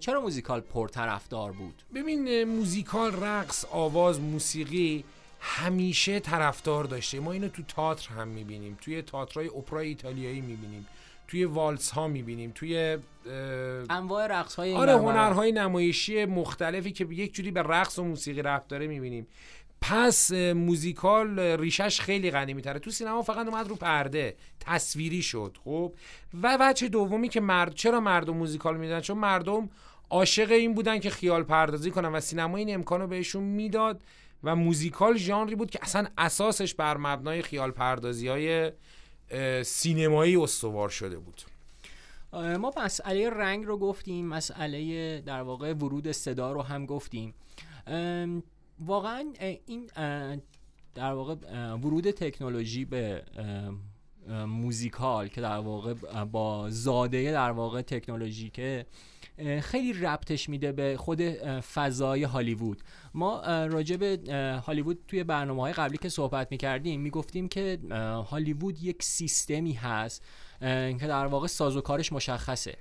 چرا 0.00 0.20
موزیکال 0.20 0.60
پرطرفدار 0.60 1.52
بود؟ 1.52 1.82
ببین 1.94 2.44
موزیکال 2.44 3.12
رقص 3.12 3.64
آواز 3.64 4.20
موسیقی 4.20 5.04
همیشه 5.40 6.20
طرفدار 6.20 6.84
داشته. 6.84 7.20
ما 7.20 7.32
اینو 7.32 7.48
تو 7.48 7.62
تئاتر 7.62 8.08
هم 8.08 8.28
می‌بینیم 8.28 8.78
توی 8.80 9.02
تئاترای 9.02 9.48
اپرای 9.48 9.88
ایتالیایی 9.88 10.40
می‌بینیم 10.40 10.86
توی 11.28 11.44
والس 11.44 11.90
ها 11.90 12.08
می‌بینیم 12.08 12.52
توی 12.54 12.98
انواع 13.90 14.26
رقص 14.26 14.54
های 14.54 14.74
آره 14.74 14.92
هنرهای 14.92 15.52
نمایشی 15.52 16.24
مختلفی 16.24 16.92
که 16.92 17.04
یک 17.04 17.34
جوری 17.34 17.50
به 17.50 17.62
رقص 17.62 17.98
و 17.98 18.04
موسیقی 18.04 18.42
رفت 18.42 18.68
داره 18.68 18.86
می‌بینیم. 18.86 19.26
پس 19.80 20.32
موزیکال 20.32 21.40
ریشش 21.40 22.00
خیلی 22.00 22.30
قدیمی 22.30 22.62
تره 22.62 22.78
تو 22.78 22.90
سینما 22.90 23.22
فقط 23.22 23.46
اومد 23.46 23.68
رو 23.68 23.76
پرده. 23.76 24.36
تصویری 24.60 25.22
شد 25.22 25.56
خب. 25.64 25.94
و 26.42 26.58
بچه 26.60 26.88
دومی 26.88 27.28
که 27.28 27.40
مرد 27.40 27.74
چرا 27.74 28.00
مردم 28.00 28.36
موزیکال 28.36 28.76
میدن 28.76 29.00
چون 29.00 29.18
مردم 29.18 29.70
عاشق 30.10 30.50
این 30.50 30.74
بودن 30.74 30.98
که 30.98 31.10
خیال 31.10 31.42
پردازی 31.42 31.90
کنن 31.90 32.08
و 32.12 32.20
سینما 32.20 32.56
این 32.56 32.74
امکانو 32.74 33.06
بهشون 33.06 33.42
می‌داد 33.42 34.02
و 34.44 34.56
موزیکال 34.56 35.16
ژانری 35.16 35.54
بود 35.54 35.70
که 35.70 35.78
اصلا 35.82 36.06
اساسش 36.18 36.74
بر 36.74 36.96
مبنای 36.96 37.42
خیال 37.42 37.70
پردازی 37.70 38.28
های 38.28 38.72
سینمایی 39.62 40.36
استوار 40.36 40.88
شده 40.88 41.18
بود. 41.18 41.42
ما 42.32 42.72
مسئله 42.76 43.30
رنگ 43.30 43.64
رو 43.64 43.78
گفتیم 43.78 44.26
مسئله 44.26 45.20
در 45.20 45.42
واقع 45.42 45.72
ورود 45.72 46.12
صدا 46.12 46.52
رو 46.52 46.62
هم 46.62 46.86
گفتیم. 46.86 47.34
واقعا 48.80 49.32
این 49.66 49.90
در 50.94 51.12
واقع 51.12 51.34
ورود 51.74 52.10
تکنولوژی 52.10 52.84
به 52.84 53.24
موزیکال 54.46 55.28
که 55.28 55.40
در 55.40 55.58
واقع 55.58 55.94
با 56.24 56.70
زاده 56.70 57.32
در 57.32 57.50
واقع 57.50 57.82
تکنولوژی 57.82 58.50
که 58.50 58.86
خیلی 59.60 59.92
ربطش 59.92 60.48
میده 60.48 60.72
به 60.72 60.96
خود 60.96 61.20
فضای 61.60 62.22
هالیوود. 62.22 62.82
ما 63.14 63.40
راجع 63.46 63.96
به 63.96 64.18
هالیوود 64.66 64.98
توی 65.08 65.24
برنامه 65.24 65.62
های 65.62 65.72
قبلی 65.72 65.98
که 65.98 66.08
صحبت 66.08 66.48
می‌کردیم 66.50 67.00
می‌گفتیم 67.00 67.48
که 67.48 67.78
هالیوود 68.30 68.82
یک 68.82 69.02
سیستمی 69.02 69.72
هست 69.72 70.24
که 70.60 71.06
در 71.08 71.26
واقع 71.26 71.46
سازوکارش 71.46 72.12
مشخصه. 72.12 72.74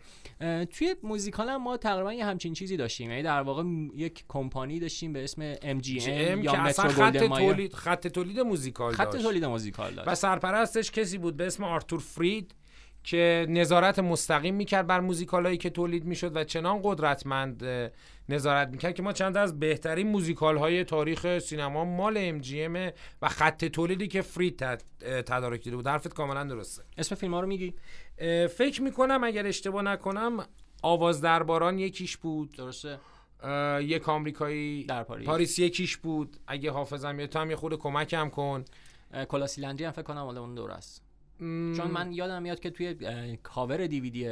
توی 0.72 0.96
موزیکال 1.04 1.50
هم 1.50 1.64
ما 1.64 1.78
تقریبا 1.78 2.14
یه 2.14 2.26
همچین 2.26 2.54
چیزی 2.54 2.78
داشتیم. 2.78 3.10
یعنی 3.10 3.24
در 3.24 3.42
واقع 3.42 3.64
یک 3.96 4.24
کمپانی 4.28 4.80
داشتیم 4.80 5.14
به 5.14 5.24
اسم 5.24 5.56
MGM 5.56 6.44
یا 6.44 6.64
مترو 6.64 6.90
خط 6.90 7.18
تولید 7.18 7.74
خط 7.74 8.08
تولید 8.08 8.40
موزیکال 8.40 8.94
خط 8.94 9.18
تولید 9.18 9.46
موزیکال 9.46 9.94
داشت. 9.94 10.08
و 10.08 10.16
سرپرستش 10.16 10.92
کسی 10.92 11.18
بود 11.18 11.38
به 11.38 11.48
اسم 11.48 11.64
آرتور 11.64 12.00
فرید 12.00 12.56
که 13.04 13.46
نظارت 13.50 14.00
مستقیم 14.00 14.56
می‌کرد 14.56 14.88
بر 14.88 15.00
موزیکالایی 15.00 15.58
که 15.58 15.70
تولید 15.70 16.06
می‌شد 16.06 16.36
و 16.36 16.44
چنان 16.44 16.80
قدرتمند 16.84 17.64
نظارت 18.30 18.68
می‌کرد 18.68 18.96
که 18.96 19.04
ما 19.04 19.14
چند 19.14 19.38
از 19.38 19.60
بهترین 19.60 20.08
موزیکال 20.08 20.58
های 20.58 20.84
تاریخ 20.84 21.40
سینما 21.40 21.86
مال 21.86 22.18
ام 22.18 22.40
جی 22.40 22.64
ام 22.64 22.92
و 23.22 23.30
خط 23.30 23.66
تولیدی 23.66 24.08
که 24.08 24.22
فرید 24.22 24.58
تدارک 25.00 25.64
دیده 25.64 25.76
بود. 25.76 25.88
حرفت 25.88 26.14
کاملا 26.14 26.44
درسته. 26.44 26.84
اسم 26.98 27.16
فیلم 27.16 27.34
ها 27.34 27.40
رو 27.40 27.48
میگی؟ 27.48 27.74
فکر 28.58 28.82
می‌کنم 28.82 29.24
اگر 29.24 29.48
اشتباه 29.48 29.82
نکنم 29.82 30.46
آواز 30.82 31.22
درباران 31.22 31.80
یکیش 31.80 32.18
بود. 32.18 32.52
درسته. 32.52 33.00
یک 33.82 34.10
آمریکایی. 34.10 34.84
در 34.84 35.04
پاریس. 35.04 35.28
پاریس 35.28 35.60
یکیش 35.60 35.98
بود. 35.98 36.38
اگه 36.48 36.72
حافظم 36.72 37.20
یه 37.20 37.28
تو 37.28 37.40
هم 37.40 37.50
یه 37.50 37.56
خود 37.56 37.80
کمکم 37.80 38.30
کن. 38.30 38.66
کلاه 39.30 39.51
سیلندر 39.51 39.84
هم 39.84 39.92
فکر 39.92 40.02
کنم 40.02 40.18
اون 40.18 40.56
دوره 40.56 40.72
است. 40.72 41.09
چون 41.40 41.88
من 41.92 42.12
یادم 42.12 42.42
میاد 42.42 42.60
که 42.60 42.70
توی 42.70 42.96
کاور 43.44 43.88
دیویدی 43.88 44.24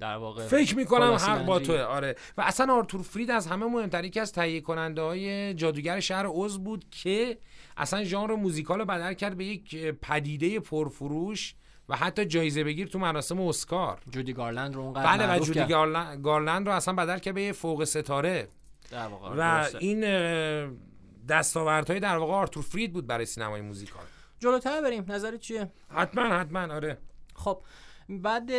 در 0.00 0.16
واقع 0.16 0.46
فکر 0.46 0.76
می‌کنم 0.76 1.12
حق 1.12 1.44
با 1.44 1.58
توه 1.58 1.80
آره. 1.80 2.16
و 2.38 2.42
اصلا 2.46 2.74
آرتور 2.74 3.02
فرید 3.02 3.30
از 3.30 3.46
همه 3.46 3.66
مهمتری 3.66 4.10
که 4.10 4.20
از 4.20 4.32
تهیه 4.32 4.60
کننده 4.60 5.02
های 5.02 5.54
جادوگر 5.54 6.00
شهر 6.00 6.26
عز 6.34 6.58
بود 6.58 6.84
که 6.90 7.38
اصلا 7.76 8.04
ژانر 8.04 8.34
موزیکال 8.34 8.78
رو 8.78 8.84
بدل 8.84 9.12
کرد 9.12 9.36
به 9.36 9.44
یک 9.44 9.76
پدیده 9.86 10.60
پرفروش 10.60 11.54
و 11.88 11.96
حتی 11.96 12.24
جایزه 12.24 12.64
بگیر 12.64 12.88
تو 12.88 12.98
مراسم 12.98 13.40
اسکار. 13.40 13.98
جودی 14.10 14.32
گارلند 14.32 14.74
رو 14.74 14.80
اونقدر 14.80 15.26
بله 15.26 15.36
و 15.36 15.38
جودی 15.38 15.58
کرد. 15.58 15.70
گارلند, 15.70 16.22
گارلند 16.22 16.66
رو 16.66 16.74
اصلا 16.74 16.94
بدل 16.94 17.18
که 17.18 17.32
به 17.32 17.42
یه 17.42 17.52
فوق 17.52 17.84
ستاره. 17.84 18.48
در 18.90 19.06
واقع، 19.06 19.30
و 19.30 19.36
درسته. 19.36 19.78
این 19.80 20.00
دستاوردهای 21.28 22.00
در 22.00 22.16
واقع 22.16 22.32
آرتور 22.32 22.62
فرید 22.62 22.92
بود 22.92 23.06
برای 23.06 23.26
سینمای 23.26 23.60
موزیکال. 23.60 24.04
جلوتر 24.40 24.80
بریم 24.80 25.04
نظرت 25.08 25.40
چیه؟ 25.40 25.70
حتما 25.88 26.22
حتما 26.22 26.74
آره. 26.74 26.98
خب 27.34 27.62
بعد 28.08 28.50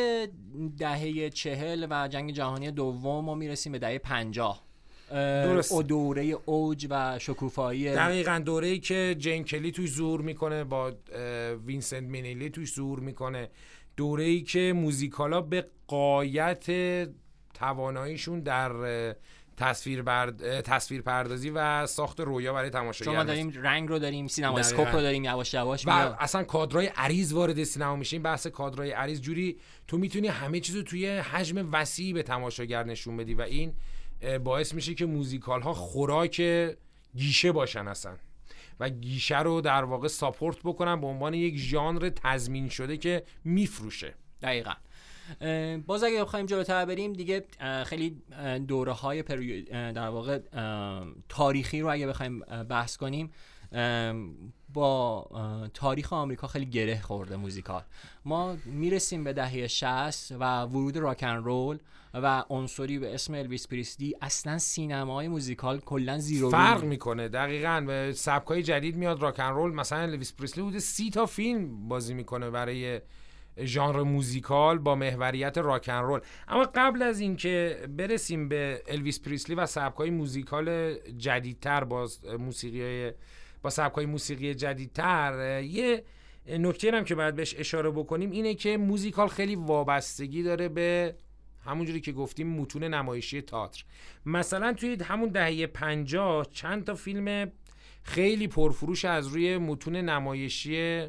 دهه 0.78 1.30
چهل 1.30 1.88
و 1.90 2.08
جنگ 2.08 2.32
جهانی 2.32 2.72
دوم 2.72 3.26
ما 3.26 3.36
می‌رسیم 3.36 3.72
به 3.72 3.80
دهه 3.80 3.98
پنجاه. 3.98 4.68
درسته. 5.10 5.76
اون 5.76 5.84
دوره 5.84 6.24
اوج 6.24 6.88
و 6.90 7.20
شکوفایی 7.20 7.92
دقیقا 7.92 8.42
دوره 8.46 8.68
ای 8.68 8.80
که 8.80 9.16
جین 9.20 9.44
کلی 9.44 9.72
توش 9.72 9.92
ظهور 9.92 10.22
می‌کنه 10.22 10.64
با 10.64 10.94
وینسنت 11.66 12.04
مینیلی 12.04 12.50
توش 12.50 12.74
ظهور 12.74 13.00
می‌کنه. 13.00 13.50
دوره 13.98 14.24
ای 14.24 14.42
که 14.42 14.74
موزیکالا 14.76 15.42
به 15.42 15.66
غایت 15.88 16.66
تواناییشون 17.54 18.40
در 18.40 18.72
تصویر, 19.58 20.02
برد... 20.02 20.44
اه، 20.44 20.62
تصویر 20.62 21.02
پردازی 21.02 21.50
و 21.50 21.86
ساخت 21.86 22.20
رویا 22.20 22.54
برای 22.54 22.70
تماشاگر 22.70 23.12
چون 23.12 23.18
ما. 23.18 23.24
داریم 23.24 23.54
رنگ 23.56 23.90
رو 23.90 24.00
داریم 24.00 24.28
سینما. 24.28 24.60
اسکوپ 24.60 24.88
رو 24.96 25.02
داریم 25.02 25.24
یواش 25.24 25.54
یواش 25.54 25.88
و. 25.88 25.90
اصلا 26.20 26.44
کادرای 26.44 26.86
عریض 26.86 27.34
وارد 27.34 27.64
سینما 27.64 27.96
میشه 27.96 28.16
این 28.16 28.24
بحث 28.24 28.48
کادرای 28.48 28.92
عریض 28.92 29.22
جوری 29.22 29.58
تو 29.88 29.98
می‌تونی 29.98 30.28
همه 30.28 30.60
چیز 30.60 30.76
رو 30.76 30.84
توی 30.84 31.08
حجم 31.08 31.70
وسیعی 31.72 32.14
به 32.14 32.24
تماشاگر 32.24 32.84
نشون 32.84 33.18
بدی 33.18 33.34
و 33.34 33.42
این 33.42 33.74
باعث 34.44 34.74
میشه 34.74 34.94
که 34.94 35.06
موزیکال 35.06 35.62
ها 35.62 35.74
خوراک 35.74 36.42
گیشه 37.16 37.52
باشن 37.52 37.88
اصلا 37.88 38.14
و 38.80 38.90
گیشه 38.90 39.40
رو 39.40 39.62
در 39.62 39.84
واقع 39.84 40.08
ساپورت 40.08 40.58
بکنن 40.64 41.02
به 41.02 41.08
عنوان 41.08 41.34
یک 41.34 41.58
ژانر 41.58 42.10
تضمین 42.10 42.70
شده 42.70 42.98
که 42.98 43.24
میفروشه 43.44 44.14
دقیقا 44.42 44.72
باز 45.88 46.04
اگه 46.04 46.24
بخوایم 46.24 46.46
جلوتر 46.46 46.86
بریم 46.86 47.14
دیگه 47.14 47.46
خیلی 47.86 48.22
دوره 48.68 48.92
های 48.92 49.24
در 49.72 50.10
واقع 50.10 50.40
تاریخی 51.30 51.82
رو 51.82 51.92
اگه 51.92 52.08
بخوایم 52.08 52.40
بحث 52.70 52.98
کنیم 52.98 53.32
با 54.74 55.30
تاریخ 55.74 56.14
آمریکا 56.14 56.48
خیلی 56.48 56.66
گره 56.66 57.02
خورده 57.02 57.36
موزیکال. 57.36 57.82
ما 58.26 58.58
می‌رسیم 58.66 59.24
به 59.24 59.34
دهه 59.34 59.68
60 59.68 60.32
و 60.40 60.62
ورود 60.62 60.98
راکن 60.98 61.36
رول 61.36 61.78
و 62.14 62.44
عنصری 62.50 63.00
به 63.00 63.14
اسم 63.14 63.34
الویس 63.34 63.68
پریسلی. 63.68 64.16
اصلا 64.22 64.58
سینمای 64.58 65.28
موزیکال 65.28 65.80
کلا 65.80 66.18
زیر 66.18 66.34
و 66.34 66.39
رو 66.39 66.50
فرق. 66.50 66.84
می‌کنه. 66.84 67.28
دقیقا 67.28 67.84
به 67.88 68.14
سبکای 68.16 68.64
جدید 68.64 68.96
میاد 68.96 69.22
راکن 69.22 69.44
رول. 69.44 69.74
مثلا 69.74 70.06
الویس 70.06 70.34
پریسلی 70.34 70.64
بوده 70.64 70.80
سی 70.80 71.10
تا 71.10 71.26
فیلم 71.26 71.88
بازی 71.88 72.14
می‌کنه 72.14 72.50
برای 72.50 73.02
ژانر 73.64 74.04
موزیکال 74.04 74.78
با 74.78 74.96
محوریت 74.96 75.58
راکن 75.58 75.94
رول 75.94 76.20
اما 76.48 76.70
قبل 76.76 77.02
از 77.02 77.20
اینکه 77.20 77.88
برسیم 77.98 78.50
به 78.50 78.82
الویس 78.88 79.22
پریسلی 79.22 79.56
و 79.56 79.66
سبکای 79.66 80.10
موزیکال 80.10 80.94
جدیدتر 81.18 81.84
با 81.84 82.08
موسیقی 82.40 83.12
با 83.62 83.70
سبکای 83.70 84.06
موسیقی 84.06 84.54
جدیدتر 84.54 85.62
یه 85.64 86.04
نکته 86.48 86.92
هم 86.92 87.04
که 87.04 87.16
باید 87.16 87.36
بهش 87.36 87.56
اشاره 87.58 87.90
بکنیم 87.90 88.32
اینه 88.32 88.54
که 88.54 88.78
موزیکال 88.78 89.28
خیلی 89.28 89.56
وابستگی 89.56 90.44
داره 90.44 90.70
به 90.70 91.16
همونجوری 91.66 92.02
که 92.02 92.12
گفتیم 92.12 92.48
متون 92.48 92.84
نمایشی 92.84 93.42
تئاتر. 93.42 93.84
مثلا 94.26 94.74
توی 94.74 94.98
همون 95.04 95.30
دهه 95.30 95.68
پنجاه 95.68 96.46
چند 96.52 96.84
تا 96.84 96.96
فیلم 96.96 97.52
خیلی 98.04 98.48
پرفروش 98.48 99.06
از 99.06 99.28
روی 99.28 99.58
متون 99.58 99.96
نمایشی 99.96 101.08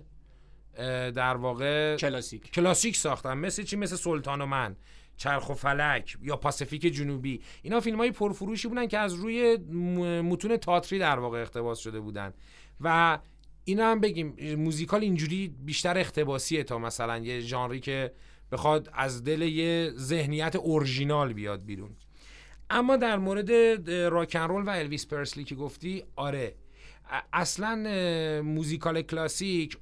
در 1.15 1.37
واقع 1.37 1.97
کلاسیک. 1.97 2.51
کلاسیک 2.51 2.97
ساختن 2.97 3.39
مثل 3.39 3.63
چی؟ 3.63 3.77
مثل 3.77 3.97
سلطان 3.97 4.41
و 4.41 4.47
من. 4.47 4.77
چرخ 5.17 5.51
و 5.51 5.55
فلک 5.55 6.17
یا 6.23 6.37
پاسیفیک 6.37 6.83
جنوبی. 6.83 7.41
اینا 7.63 7.81
فیلم 7.81 7.99
های 7.99 8.11
پرفروشی 8.11 8.69
بودن 8.69 8.87
که 8.87 8.99
از 8.99 9.15
روی 9.15 9.57
متون 10.23 10.57
تئاتری 10.57 10.99
در 10.99 11.19
واقع 11.19 11.41
اقتباس 11.41 11.79
شده 11.79 12.01
بودن. 12.01 12.33
و 12.81 13.19
اینا 13.65 13.91
هم 13.91 14.01
بگیم 14.01 14.55
موزیکال 14.55 15.01
اینجوری 15.01 15.49
بیشتر 15.49 15.99
اقتباسیه 15.99 16.65
تا 16.65 16.79
مثلا 16.79 17.19
یه 17.19 17.41
ژانری 17.41 17.81
که 17.81 18.13
بخواد 18.53 18.91
از 18.93 19.25
دل 19.25 19.43
یه 19.43 19.93
ذهنیت 19.97 20.57
اورژینال 20.57 21.33
بیاد 21.33 21.65
بیرون. 21.65 21.97
اما 22.71 22.97
در 22.97 23.19
مورد 23.19 23.51
راکن 23.91 24.41
رول 24.41 24.65
و 24.65 24.71
الویس 24.71 25.07
پرسلی 25.07 25.45
که 25.45 25.55
گفتی 25.55 26.05
آره. 26.17 26.55
اصلا 27.33 27.77
موزیکال 28.43 29.03
کلاسیک 29.03 29.77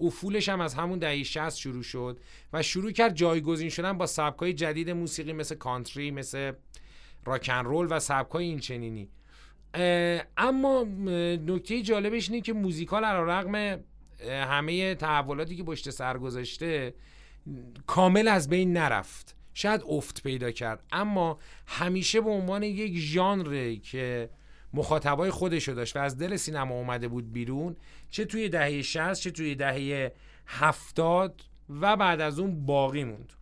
افولش 0.00 0.48
هم 0.48 0.60
از 0.60 0.74
همون 0.74 0.98
دهه 0.98 1.22
60 1.22 1.56
شروع 1.56 1.82
شد 1.82 2.20
و 2.52 2.62
شروع 2.62 2.90
کرد 2.90 3.14
جایگزین 3.14 3.68
شدن 3.68 3.98
با 3.98 4.06
سبکای 4.06 4.52
جدید 4.52 4.90
موسیقی 4.90 5.32
مثل 5.32 5.54
کانتری 5.54 6.10
مثل 6.10 6.52
راکن 7.24 7.64
رول 7.64 7.86
و 7.90 8.00
سبکای 8.00 8.44
این 8.44 8.58
چنینی. 8.58 9.08
اما 10.36 10.82
نکته 11.46 11.82
جالبش 11.82 12.30
اینه 12.30 12.42
که 12.42 12.52
موزیکال 12.52 13.04
علیرغم 13.04 13.84
همه 14.28 14.94
تحولاتی 14.94 15.56
که 15.56 15.62
پشت 15.62 15.90
سر 15.90 16.18
گذاشته 16.18 16.94
کامل 17.86 18.28
از 18.28 18.48
بین 18.48 18.72
نرفت. 18.72 19.36
شاید 19.54 19.82
افت 19.88 20.22
پیدا 20.22 20.50
کرد. 20.50 20.84
اما 20.92 21.38
همیشه 21.66 22.20
به 22.20 22.30
عنوان 22.30 22.62
یک 22.62 22.98
ژانری 22.98 23.76
که 23.76 24.30
مخاطبای 24.76 25.30
خودشو 25.30 25.72
داشت 25.72 25.96
و 25.96 25.98
از 25.98 26.18
دل 26.18 26.36
سینما 26.36 26.74
اومده 26.74 27.08
بود 27.08 27.32
بیرون 27.32 27.76
چه 28.10 28.24
توی 28.24 28.48
دهه 28.48 28.82
60 28.82 29.20
چه 29.20 29.30
توی 29.30 29.54
دهه 29.54 30.12
70 30.46 31.42
و 31.80 31.96
بعد 31.96 32.20
از 32.20 32.38
اون 32.38 32.66
باقی 32.66 33.04
موند. 33.04 33.32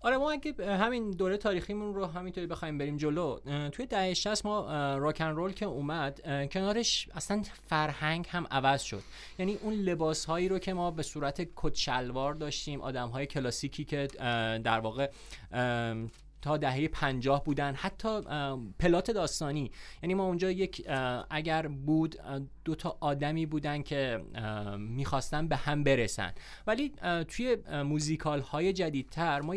آره 0.00 0.16
ما 0.16 0.30
اگه 0.30 0.76
همین 0.76 1.10
دوره 1.10 1.36
تاریخیمون 1.36 1.94
رو 1.94 2.06
همینطوری 2.06 2.46
بخوایم 2.46 2.78
بریم 2.78 2.96
جلو 2.96 3.38
توی 3.72 3.86
دهه 3.86 4.14
60 4.14 4.46
ما 4.46 4.66
راکن 4.96 5.24
رول 5.24 5.52
که 5.52 5.66
اومد 5.66 6.20
کنارش 6.52 7.08
اصلا 7.14 7.42
فرهنگ 7.68 8.26
هم 8.30 8.46
عوض 8.50 8.82
شد. 8.82 9.02
یعنی 9.38 9.58
اون 9.62 9.74
لباس 9.74 10.24
هایی 10.24 10.48
رو 10.48 10.58
که 10.58 10.74
ما 10.74 10.90
به 10.90 11.02
صورت 11.02 11.48
کت 11.56 11.74
شلوار 11.74 12.34
داشتیم 12.34 12.80
آدم 12.80 13.08
های 13.08 13.26
کلاسیکی 13.26 13.84
که 13.84 14.06
در 14.64 14.80
واقع 14.80 15.10
تا 16.44 16.56
دهه 16.56 16.88
پنجاه 16.88 17.44
بودن. 17.44 17.74
حتی 17.74 18.20
پلات 18.78 19.10
داستانی. 19.10 19.70
یعنی 20.02 20.14
ما 20.14 20.24
اونجا 20.26 20.50
یک 20.50 20.86
اگر 21.30 21.66
بود 21.66 22.16
دو 22.64 22.74
تا 22.74 22.96
آدمی 23.00 23.46
بودن 23.46 23.82
که 23.82 24.20
می‌خواستن 24.78 25.48
به 25.48 25.56
هم 25.56 25.84
برسن. 25.84 26.32
ولی 26.66 26.92
توی 27.28 27.56
موزیکال 27.84 28.40
های 28.40 28.72
جدیدتر 28.72 29.40
ما 29.40 29.54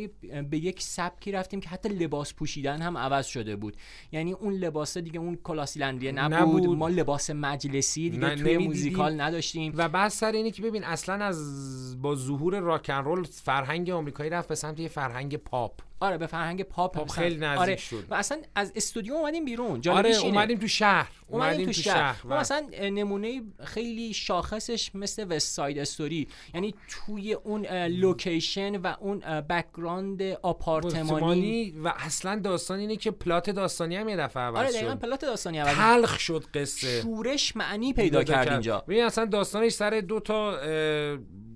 به 0.49 0.57
یک 0.57 0.81
سبکی 0.81 1.31
رفتیم 1.31 1.59
که 1.59 1.69
حتی 1.69 1.89
لباس 1.89 2.33
پوشیدن 2.33 2.81
هم 2.81 2.97
عوض 2.97 3.25
شده 3.25 3.55
بود. 3.55 3.77
یعنی 4.11 4.33
اون 4.33 4.53
لباس 4.53 4.97
دیگه 4.97 5.19
اون 5.19 5.35
کلاه 5.43 5.66
سیلندریه 5.66 6.11
نبود, 6.11 6.61
نبود. 6.61 6.77
ما 6.77 6.87
لباس 6.87 7.29
مجلسی 7.29 8.09
دیگه 8.09 8.35
توی. 8.35 8.57
موزیکال 8.57 9.21
نداشتیم. 9.21 9.73
و 9.75 9.89
بحث 9.89 10.17
سر 10.17 10.31
اینه 10.31 10.51
که 10.51 10.61
ببین 10.61 10.83
اصلا 10.83 11.25
از 11.25 12.01
با 12.01 12.15
ظهور 12.15 12.59
راکن 12.59 12.93
رول 12.93 13.23
فرهنگ 13.23 13.89
آمریکایی 13.89 14.29
رفت 14.29 14.49
به 14.49 14.55
سمت 14.55 14.79
یه 14.79 14.87
فرهنگ 14.87 15.37
پاپ. 15.37 15.81
آره 15.99 16.17
به 16.17 16.27
فرهنگ 16.27 16.63
پاپ, 16.63 16.93
پاپ 16.95 17.05
مثلا- 17.05 17.23
خیلی 17.23 17.35
نزدیک 17.37 17.61
آره 17.61 17.75
شد. 17.75 18.03
و 18.09 18.13
اصلا 18.15 18.37
از 18.55 18.71
استودیو 18.75 19.13
اومدیم 19.13 19.45
بیرون. 19.45 19.81
آره 19.89 20.09
اینه. 20.09 20.23
اومدیم 20.25 20.57
تو 20.57 20.67
شهر 20.67 21.11
اومدیم 21.27 21.65
تو 21.65 21.71
شهر. 21.73 22.21
ما 22.27 22.35
و 22.35 22.39
مثلا 22.39 22.67
نمونه 22.81 23.41
خیلی 23.63 24.13
شاخصش 24.13 24.91
مثل 24.95 25.25
West 25.29 25.53
Side 25.55 25.79
Story 25.79 26.27
یعنی 26.53 26.73
توی 26.89 27.33
اون 27.33 27.65
لوکیشن 27.85 28.75
و 28.75 28.93
اون 28.99 29.19
background 29.41 30.21
آپارتمانی. 30.23 31.71
و 31.83 31.93
اصلا 31.97 32.39
داستان 32.39 32.79
اینه 32.79 32.95
که 32.95 33.11
plot 33.11 33.49
داستانی 33.49 33.95
هم 33.95 34.09
یه 34.09 34.17
دفعه 34.17 34.43
عوض 34.43 34.57
آره 34.57 34.71
دقیقا 34.71 34.91
شد. 34.93 34.99
plot 34.99 35.21
داستانی 35.21 35.57
عوض 35.59 35.75
تلخ 35.75 36.19
شد 36.19 36.43
قصه. 36.53 37.01
شورش 37.01 37.55
معنی 37.57 37.93
پیدا 37.93 38.23
کرد 38.23 38.49
اینجا. 38.51 38.83
ببین 38.87 39.03
اصلا 39.03 39.25
داستانش 39.25 39.71
سر 39.71 39.89
دو 40.07 40.19
تا 40.19 40.57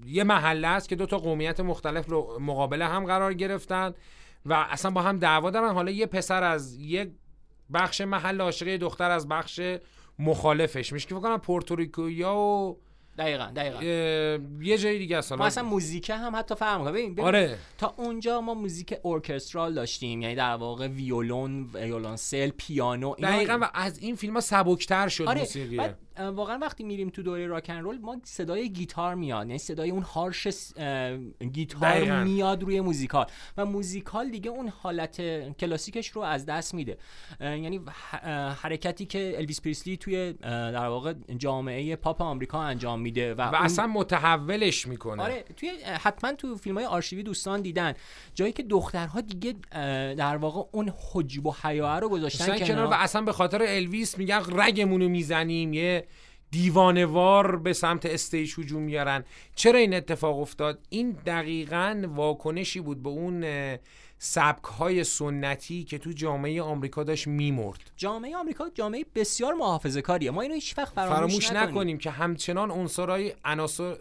یه 0.06 0.24
محله 0.24 0.68
است 0.68 0.90
که 0.90 0.96
دو 0.96 1.06
تا 1.06 1.18
قومیت 1.18 1.60
مختلف 1.60 2.08
رو 2.10 2.38
مقابل 2.42 2.82
هم 2.82 3.06
قرار 3.06 3.34
گرفتن. 3.34 3.94
و 4.46 4.54
اصلا 4.54 4.92
با 4.92 5.02
هم 5.02 5.20
دعوا 5.20 5.50
دارن. 5.50 5.74
حالا 5.74 5.92
یه 5.92 6.06
پسر 6.06 6.44
از 6.44 6.76
یک 6.76 7.10
بخش 7.74 8.02
محل 8.02 8.42
عاشق 8.42 8.68
یه 8.68 8.78
دختر 8.78 9.12
از 9.12 9.28
بخش 9.28 9.62
مخالفش. 10.20 10.94
میشه 10.94 11.08
که 11.08 11.16
فکر 11.16 11.24
کنم 11.24 11.38
پورتوریکویا 11.38 12.36
و 12.36 12.78
دقیقا 13.18 13.52
دقیقا. 13.56 13.84
یه 14.62 14.78
جای 14.78 15.00
دیگه 15.00 15.18
است 15.18 15.34
ما 15.34 15.46
اصلا 15.46 15.64
موزیک 15.64 16.10
هم 16.10 16.36
حتی 16.36 16.56
فرق 16.56 16.78
می‌کنه 16.78 16.92
ببین 16.92 17.14
ببین، 17.14 17.26
آره. 17.26 17.58
تا 17.78 17.94
اونجا 17.98 18.42
ما 18.42 18.54
موزیک 18.54 18.96
ارکسترال 19.06 19.74
داشتیم. 19.74 20.22
یعنی 20.22 20.36
در 20.36 20.56
واقع 20.56 20.88
ویولون 20.88 21.70
ویولونسل 21.74 22.50
پیانو 22.50 23.14
اینا 23.18 23.32
دقیقا 23.32 23.58
و 23.62 23.70
از 23.74 23.98
این 23.98 24.16
فیلم 24.16 24.34
ها 24.34 24.40
سبکتر 24.40 25.08
شد 25.08 25.24
آره 25.24 25.40
موسیقی. 25.40 25.82
واقعا 26.20 26.58
وقتی 26.58 26.84
میریم 26.84 27.10
تو 27.10 27.22
دوره 27.24 27.48
rock 27.48 27.63
and 27.63 27.74
roll 27.74 27.98
ما 27.98 28.18
صدای 28.24 28.70
گیتار 28.70 29.16
میاد 29.16 29.48
یعنی 29.48 29.58
صدای 29.58 29.90
اون 29.92 30.04
harsh 30.04 30.48
گیتار 31.54 31.82
دقیقا. 31.82 32.24
میاد 32.24 32.64
روی 32.64 32.82
موزیکال. 32.82 33.26
و 33.58 33.66
موزیکال 33.66 34.30
دیگه 34.30 34.50
اون 34.50 34.68
حالت 34.68 35.22
کلاسیکش 35.58 36.10
رو 36.10 36.22
از 36.22 36.46
دست 36.46 36.74
میده. 36.74 36.98
یعنی 37.42 37.82
حرکتی 38.62 39.06
که 39.06 39.34
الویس 39.38 39.62
پریسلی 39.62 39.98
توی 39.98 40.34
در 40.42 40.88
واقع 40.88 41.14
جامعه 41.38 41.96
پاپ 41.96 42.22
آمریکا 42.22 42.62
انجام 42.62 43.02
میده 43.02 43.34
و, 43.34 43.42
و 43.42 43.56
اصلا 43.56 43.88
متحولش 43.88 44.88
می‌کنه. 44.88 45.24
آره 45.24 45.44
توی 45.58 45.70
حتما 45.84 46.34
تو 46.34 46.58
فیلم 46.58 46.76
های 46.76 46.86
آرشیوی 46.86 47.24
دوستان 47.24 47.62
دیدن. 47.62 47.94
جایی 48.36 48.52
که 48.52 48.64
دخترها 48.64 49.22
دیگه 49.22 49.56
در 50.16 50.38
واقع 50.38 50.62
اون 50.72 50.94
حجب 51.12 51.46
و 51.46 51.56
حیا 51.64 52.00
رو 52.00 52.10
گذاشتن 52.10 52.60
کنار. 52.60 52.86
و 52.86 52.94
اصلا 52.94 53.22
به 53.22 53.32
خاطر 53.32 53.62
الویس 53.68 54.18
میگن 54.18 54.42
رگمونو 54.48 55.10
می‌زنیم 55.10 55.74
یه 55.74 56.08
دیوانوار 56.52 57.56
به 57.56 57.74
سمت 57.74 58.06
stage 58.06 58.60
هجوم 58.60 58.82
میارن. 58.82 59.24
چرا 59.56 59.80
این 59.80 59.94
اتفاق 59.94 60.40
افتاد؟ 60.40 60.80
این 60.90 61.12
دقیقا 61.12 62.04
واکنشی 62.16 62.80
بود 62.80 63.04
به 63.04 63.10
اون 63.10 63.46
سبک 64.18 64.64
های 64.64 65.04
سنتی 65.04 65.84
که 65.84 65.98
تو 65.98 66.12
جامعه 66.12 66.62
آمریکا 66.62 67.04
داشت 67.04 67.28
میمرد. 67.28 67.92
جامعه 67.98 68.36
آمریکا 68.36 68.70
جامعه 68.74 69.06
بسیار 69.16 69.54
محافظه 69.54 70.02
کاریه 70.02 70.32
ما 70.32 70.42
اینو 70.42 70.54
هیچ 70.54 70.78
وقت 70.78 70.94
فراموش, 70.94 71.16
فراموش 71.16 71.52
نکنیم. 71.52 71.98
که 71.98 72.12
همچنان 72.12 72.72
عنصرهای 72.72 73.34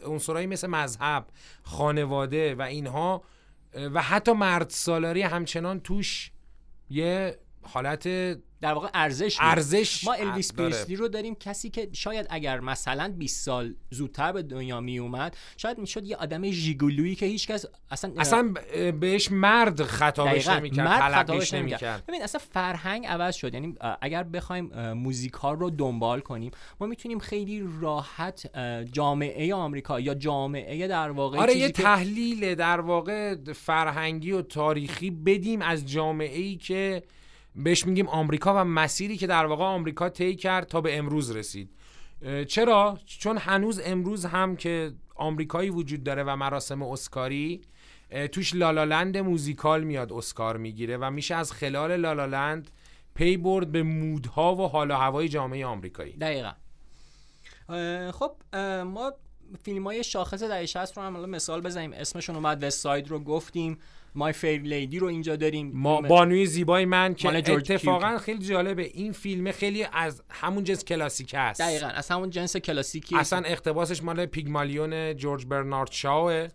عنصرهای 0.07 0.47
مثل 0.47 0.67
مذهب 0.67 1.27
خانواده 1.63 2.55
و 2.55 2.63
اینها 2.63 3.23
و 3.95 4.03
حتی 4.03 4.33
مرد 4.33 4.71
سالاری 4.71 5.23
همچنان 5.23 5.81
توش 5.81 6.31
یه 6.91 7.39
حالت 7.73 8.09
در 8.61 8.73
واقع 8.73 8.89
ارزش 8.95 9.37
ارزش 9.41 10.05
ما 10.05 10.13
الویس 10.13 10.53
پریسلی 10.53 10.97
رو 10.97 11.09
داریم 11.09 11.35
کسی 11.35 11.71
که 11.71 11.89
شاید 11.93 12.27
اگر 12.31 12.61
مثلا 12.61 13.15
20 13.19 13.45
سال 13.45 13.75
زودتر 13.91 14.33
به 14.33 14.43
دنیا 14.43 14.81
می 14.81 14.99
اومد 14.99 15.37
شاید 15.57 15.79
می‌شد 15.79 16.07
یه 16.07 16.17
آدم 16.17 16.51
ژیگولویی 16.51 17.15
که 17.15 17.27
هیچکس 17.27 17.65
اصلا 17.91 18.13
اصلا 18.19 18.55
بهش 19.01 19.33
مرد 19.33 19.83
خطابش 19.83 20.49
نمی‌کرد 20.49 20.89
مرد 20.89 21.13
خطابش 21.13 21.55
نمی‌کرد. 21.55 22.07
ببین 22.07 22.23
اصلا 22.23 22.41
فرهنگ 22.51 23.07
عوض 23.07 23.35
شد. 23.35 23.55
یعنی 23.55 23.75
اگر 24.01 24.23
بخوایم 24.23 24.93
موزیکال 24.93 25.57
رو 25.57 25.71
دنبال 25.71 26.21
کنیم 26.21 26.51
ما 26.81 26.87
می‌تونیم 26.87 27.19
خیلی 27.19 27.69
راحت 27.81 28.57
جامعه 28.93 29.55
آمریکا 29.55 30.01
یا 30.01 30.15
جامعه 30.15 30.89
در 30.89 31.11
واقع 31.11 31.39
آره 31.39 31.57
یه 31.57 31.69
تحلیل 31.69 32.55
در 32.55 32.81
واقع 32.81 33.35
فرهنگی 33.53 34.33
و 34.33 34.43
تاریخی 34.43 35.11
بدیم 35.11 35.63
از 35.63 35.87
جامعه 35.87 36.39
ای 36.39 36.57
که 36.57 37.03
بهش 37.57 37.87
میگیم 37.87 38.09
آمریکا 38.09 38.55
و 38.55 38.65
مسیری 38.65 39.17
که 39.17 39.27
در 39.27 39.47
واقع 39.47 39.65
آمریکا 39.65 40.09
طی 40.09 40.37
کرد 40.37 40.67
تا 40.67 40.81
به 40.81 40.99
امروز 40.99 41.37
رسید. 41.37 41.71
چرا؟ 42.49 42.99
چون 43.07 43.39
هنوز 43.39 43.81
امروز 43.85 44.25
هم 44.25 44.57
که 44.57 44.93
آمریکایی 45.15 45.71
وجود 45.71 46.05
داره 46.05 46.23
و 46.23 46.37
مراسم 46.37 46.83
اسکاری 46.83 47.61
توش 48.33 48.55
La 48.55 48.71
La 48.71 48.87
Land 48.87 49.19
موزیکال 49.19 49.85
میاد 49.85 50.13
اسکار 50.13 50.57
می‌گیره 50.57 50.97
و 50.97 51.11
میشه 51.11 51.35
از 51.35 51.53
خلال 51.53 51.97
La 51.97 52.15
La 52.15 52.34
Land 52.34 52.71
پی 53.15 53.37
برد 53.37 53.73
به 53.73 53.83
mood 53.83 54.40
ها 54.40 54.55
و 54.55 54.69
حال 54.69 54.91
و 54.91 54.95
هوای 54.95 55.29
جامعه 55.29 55.67
آمریکایی. 55.67 56.13
دقیقا. 56.13 56.53
خب 58.13 58.33
ما 58.85 59.13
فیلم 59.63 59.85
های 59.85 60.05
شاخص 60.05 60.43
دهه 60.43 60.67
60 60.67 60.97
رو 60.97 61.03
هم 61.03 61.31
مثال 61.31 61.61
بزنیم. 61.61 61.93
اسمشون 61.93 62.37
اومد 62.37 62.65
West 62.65 62.81
Side 62.81 63.09
رو 63.09 63.19
گفتیم. 63.19 63.79
My 64.15 64.33
Fair 64.33 64.63
Lady 64.63 64.99
رو 64.99 65.07
اینجا 65.07 65.37
داریم. 65.37 65.71
ما 65.75 66.01
بانوی 66.01 66.47
زیبای 66.47 66.85
من 66.85 67.15
که 67.15 67.53
اتفاقا 67.53 68.19
خیلی 68.19 68.47
جالبه. 68.47 68.83
این 68.83 69.13
فیلم 69.13 69.53
خیلی 69.53 69.87
از 69.93 70.23
همون 70.31 70.65
جنس 70.65 70.85
کلاسیک 70.85 71.35
است 71.35 71.61
دقیقا 71.61 71.87
از 71.87 72.09
همون 72.09 72.31
جنس 72.31 72.57
کلاسیکی. 72.57 73.17
اصلا 73.17 73.43
اقتباسش 73.47 74.03
مال 74.03 74.27
پیگمالیون 74.27 75.17
جورج 75.17 75.47
برنارد 75.47 75.93
شاوه 75.93 76.49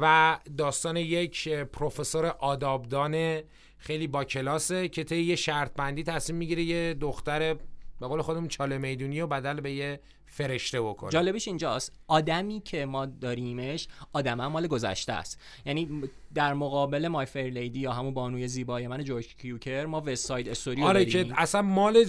و 0.00 0.38
داستان 0.58 0.96
یک 0.96 1.48
پروفسور 1.48 2.26
آدابدان 2.26 3.40
خیلی 3.78 4.06
با 4.06 4.24
کلاسه 4.24 4.88
که 4.88 5.04
طی 5.04 5.22
یه 5.22 5.36
شرط 5.36 5.74
بندی 5.74 6.02
تصمیم 6.02 6.38
می‌گیره 6.38 6.62
یه 6.62 6.94
دختر 6.94 7.54
به 8.00 8.06
قول 8.06 8.22
خودمون 8.22 8.48
چاله‌میدونی 8.48 9.20
و 9.20 9.26
بدل 9.26 9.60
به 9.60 9.72
یه 9.72 10.00
فرشته 10.34 10.82
بکنه. 10.82 11.10
جالبش 11.10 11.48
اینجاست 11.48 11.92
آدمی 12.08 12.60
که 12.64 12.86
ما 12.86 13.06
داریمش 13.06 13.88
آدم 14.12 14.40
هم 14.40 14.46
مال 14.46 14.66
گذشته 14.66 15.12
است. 15.12 15.40
یعنی 15.66 16.02
در 16.34 16.54
مقابل 16.54 17.08
My 17.08 17.26
Fair 17.26 17.50
Lady 17.50 17.80
یا 17.80 17.92
همون 17.92 18.14
بانوی 18.14 18.48
زیبای 18.48 18.86
من 18.86 19.04
جورج 19.04 19.34
کیوکر 19.36 19.86
ما 19.86 20.02
West 20.06 20.26
Side 20.26 20.48
Story 20.48 20.82
آره 20.82 21.04
که 21.04 21.26
اصلا 21.36 21.62
مال 21.62 22.04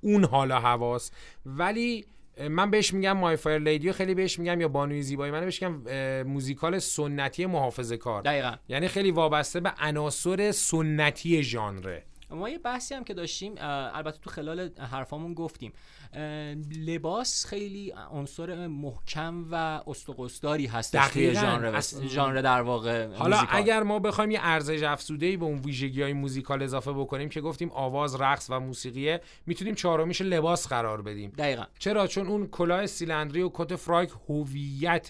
اون 0.00 0.24
حالا 0.24 0.60
هواست. 0.60 1.16
ولی 1.46 2.04
من 2.50 2.70
بهش 2.70 2.94
میگم 2.94 3.12
My 3.12 3.36
Fair 3.36 3.58
Lady 3.58 3.92
خیلی 3.92 4.14
بهش 4.14 4.38
میگم 4.38 4.60
یا 4.60 4.68
بانوی 4.68 5.02
زیبای 5.02 5.30
من 5.30 5.40
بهش 5.40 5.62
میگم 5.62 6.22
موزیکال 6.22 6.78
سنتی 6.78 7.46
محافظه 7.46 7.96
کار 7.96 8.22
دقیقا. 8.22 8.54
یعنی 8.68 8.88
خیلی 8.88 9.10
وابسته 9.10 9.60
به 9.60 9.72
عناصر 9.80 10.52
سنتی 10.52 11.42
ژانره. 11.42 12.04
ما 12.30 12.48
یه 12.48 12.58
بحثی 12.58 12.94
هم 12.94 13.04
که 13.04 13.14
داشتیم 13.14 13.54
البته 13.58 14.18
تو 14.18 14.30
خلال 14.30 14.70
حرفامون 14.78 15.34
گفتیم. 15.34 15.72
لباس 16.86 17.46
خیلی 17.46 17.94
عنصر 18.10 18.66
محکم 18.66 19.44
و 19.50 19.82
استخون‌داری 19.86 20.66
هست 20.66 20.96
توی 20.96 21.34
ژانر 21.34 21.80
ژانر 22.08 22.40
در 22.40 22.62
واقع 22.62 23.14
حالا 23.14 23.36
اگر 23.50 23.82
ما 23.82 23.98
بخوایم 23.98 24.30
یه 24.30 24.38
ارزش 24.42 24.82
افزوده 24.82 25.36
به 25.36 25.44
اون 25.44 25.58
ویژگی 25.58 26.02
های 26.02 26.12
موزیکال 26.12 26.62
اضافه 26.62 26.92
بکنیم 26.92 27.28
که 27.28 27.40
گفتیم 27.40 27.70
آواز 27.70 28.20
رقص 28.20 28.46
و 28.50 28.60
موسیقیه 28.60 29.20
می‌تونیم 29.46 29.74
چهارمیش 29.74 30.20
لباس 30.20 30.68
قرار 30.68 31.02
بدیم. 31.02 31.30
دقیقا. 31.38 31.64
چرا؟ 31.78 32.06
چون 32.06 32.26
اون 32.26 32.46
کلاه 32.46 32.86
سیلندری 32.86 33.42
و 33.42 33.50
کت 33.54 33.76
فراک 33.76 34.10
هویت 34.28 35.08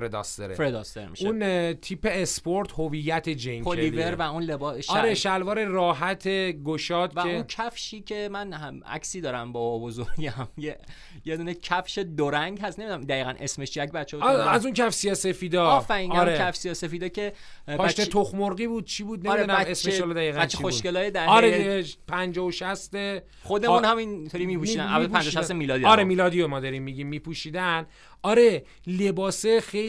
فرداستره 0.00 0.54
فرداستر 0.54 1.08
میشه. 1.08 1.26
اون 1.26 1.72
تیپ 1.72 2.08
اسپورت 2.10 2.72
هویت 2.72 3.28
جین 3.28 3.64
پلیور 3.64 4.14
و 4.14 4.22
اون 4.22 4.42
لباس 4.42 4.90
آره 4.90 5.14
شلوار 5.14 5.64
راحت 5.64 6.28
گشاد 6.28 7.12
و 7.16 7.22
که... 7.22 7.28
اون 7.28 7.42
کفشی 7.42 8.00
که 8.00 8.28
من 8.32 8.52
هم 8.52 8.80
عکسی 8.86 9.20
دارم 9.20 9.52
با 9.52 9.78
بزرگی 9.78 10.26
هم 10.26 10.48
یه 10.58 10.78
یه 11.24 11.36
دونه 11.36 11.54
کفش 11.54 11.98
دو 11.98 12.30
رنگ 12.30 12.60
هست 12.60 12.78
نمی‌دونم 12.78 13.04
دقیقا 13.04 13.34
اسمش 13.40 13.70
چیه 13.70 13.86
بچه‌ها 13.86 14.28
از 14.28 14.64
اون 14.64 14.74
کف 14.74 14.94
سیاسفیدا 14.94 15.66
آفرین 15.66 16.12
آره. 16.12 16.38
کف 16.38 16.56
سیاسفیدا 16.56 17.08
که 17.08 17.32
پاشنه 17.66 18.04
بچه... 18.04 18.12
تخم 18.12 18.38
مرغی 18.38 18.66
بود 18.66 18.84
چی 18.84 19.04
بود؟ 19.04 19.28
نمی‌دونم 19.28 19.56
آره 19.56 19.70
اسمش 19.70 20.00
رو 20.00 20.14
دقیقاً 20.14 20.40
بچه 20.40 20.58
خوشگلای 20.58 21.10
دهه 21.10 21.28
آره 21.28 21.84
50 22.06 22.46
و 22.46 22.50
60 22.50 22.94
خودمون 23.42 23.84
هم 23.84 23.96
اینطوری 23.96 24.46
میپوشیدن. 24.46 24.84
اول 24.84 25.06
50 25.06 25.22
60 25.22 25.52
میلادی 25.52 25.84
آره 25.84 26.04
میلادی 26.04 26.46
ما 26.46 26.60
داریم 26.60 26.82
میگیم 26.82 27.06
میپوشیدن. 27.06 27.86
آره 28.22 28.64
لباسه 28.86 29.60
خیلی 29.60 29.85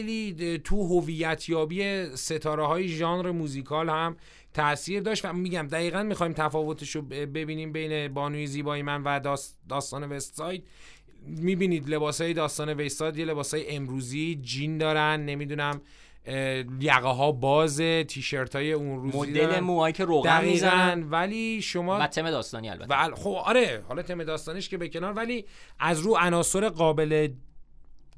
تو 0.64 0.86
هویت 0.86 1.48
یابی 1.48 2.06
ستاره 2.14 2.66
های 2.66 2.88
ژانر 2.88 3.30
موزیکال 3.30 3.88
هم 3.88 4.16
تاثیر 4.54 5.02
داشت 5.02 5.24
و 5.24 5.32
میگم 5.32 5.66
دقیقا 5.66 6.02
می‌خوایم 6.02 6.32
تفاوتش 6.32 6.96
رو 6.96 7.02
ببینیم 7.02 7.72
بین 7.72 8.14
بانوی 8.14 8.46
زیبای 8.46 8.82
من 8.82 9.02
و 9.02 9.36
داستان 9.68 10.12
وست 10.12 10.36
ساید. 10.36 10.64
می‌بینید 11.26 11.88
لباس 11.88 12.20
های 12.20 12.32
داستان 12.34 12.80
وستاد 12.80 13.16
یه 13.16 13.24
لباس 13.24 13.54
های 13.54 13.76
امروزی 13.76 14.38
جین 14.42 14.78
دارن 14.78 15.24
نمی‌دونم 15.24 15.80
یقه 16.80 17.08
ها 17.08 17.32
بازه 17.32 18.04
تیشرت 18.04 18.56
های 18.56 18.72
اون 18.72 19.02
روزی 19.02 19.18
مدل 19.18 19.60
موهایی 19.60 19.92
که 19.92 20.04
روغن 20.04 20.44
می‌زنن. 20.44 21.10
ولی 21.10 21.62
شما 21.62 21.98
و 21.98 22.06
تم 22.06 22.30
داستانی 22.30 22.68
البته. 22.68 22.94
و 22.94 23.14
خب 23.14 23.36
آره 23.44 23.82
حالا 23.88 24.02
تم 24.02 24.24
داستانیش 24.24 24.68
که 24.68 24.78
به 24.78 24.88
کنار 24.88 25.12
ولی 25.12 25.44
از 25.78 26.00
رو 26.00 26.16
عناصر 26.20 26.68
قابل 26.68 27.28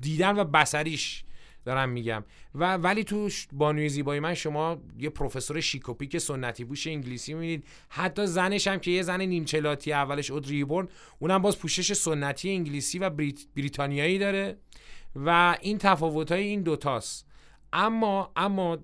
دیدن 0.01 0.38
و 0.38 0.45
بسریش 0.45 1.25
دارم 1.64 1.88
میگم. 1.88 2.25
و 2.55 2.77
ولی 2.77 3.05
تو 3.05 3.29
بانوی 3.53 3.88
زیبایی 3.88 4.20
من 4.20 4.35
شما 4.35 4.79
یه 4.99 5.11
پروفسور 5.11 5.61
شیکوپیک 5.61 6.18
سنتی 6.18 6.64
بوش 6.64 6.87
انگلیسی 6.87 7.35
می‌بینید. 7.35 7.64
حتی 7.88 8.27
زنش 8.27 8.66
هم 8.66 8.79
که 8.79 8.90
یه 8.90 9.03
زن 9.03 9.20
نیمچلاتی 9.20 9.92
اولش 9.92 10.31
اودریبورن 10.31 10.88
اونم 11.18 11.42
باز 11.42 11.59
پوشش 11.59 11.92
سنتی 11.92 12.51
انگلیسی 12.51 12.99
و 12.99 13.11
بریت... 13.11 13.40
بریتانیایی 13.57 14.18
داره 14.18 14.57
و 15.16 15.57
این 15.61 15.79
تفاوت 15.79 16.33
های 16.33 16.42
این 16.42 16.62
دوتاست 16.62 17.27
اما 17.73 18.33
اما 18.37 18.79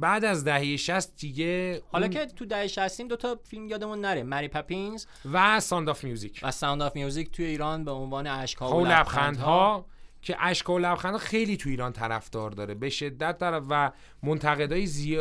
بعد 0.00 0.24
از 0.24 0.44
دهه 0.44 0.76
60 0.76 1.16
دیگه 1.16 1.82
حالا 1.92 2.08
که 2.08 2.26
تو 2.26 2.44
دهه 2.46 2.66
60 2.66 3.00
دو 3.00 3.16
تا 3.16 3.40
فیلم 3.44 3.68
یادمون 3.68 4.00
نره. 4.00 4.22
Mary 4.22 4.48
Poppins 4.48 5.06
و 5.32 5.60
Sound 5.60 5.88
of 5.88 6.04
Music 6.04 6.40
و 6.42 6.50
Sound 6.50 6.82
of 6.82 6.96
Music 6.96 7.30
توی 7.30 7.44
ایران 7.44 7.84
به 7.84 7.90
عنوان 7.90 8.26
اشکا 8.26 8.80
و 8.80 8.86
لبخندها. 8.86 9.86
که 10.24 10.36
اشک 10.38 10.70
و 10.70 10.78
لبخند 10.78 11.16
خیلی 11.16 11.56
تو 11.56 11.68
ایران 11.68 11.92
طرفدار 11.92 12.50
داره. 12.50 12.74
به 12.74 12.90
شدت 12.90 13.38
طرف 13.38 13.64
و 13.70 13.92
منتقدای 14.22 14.86
زی... 14.86 15.16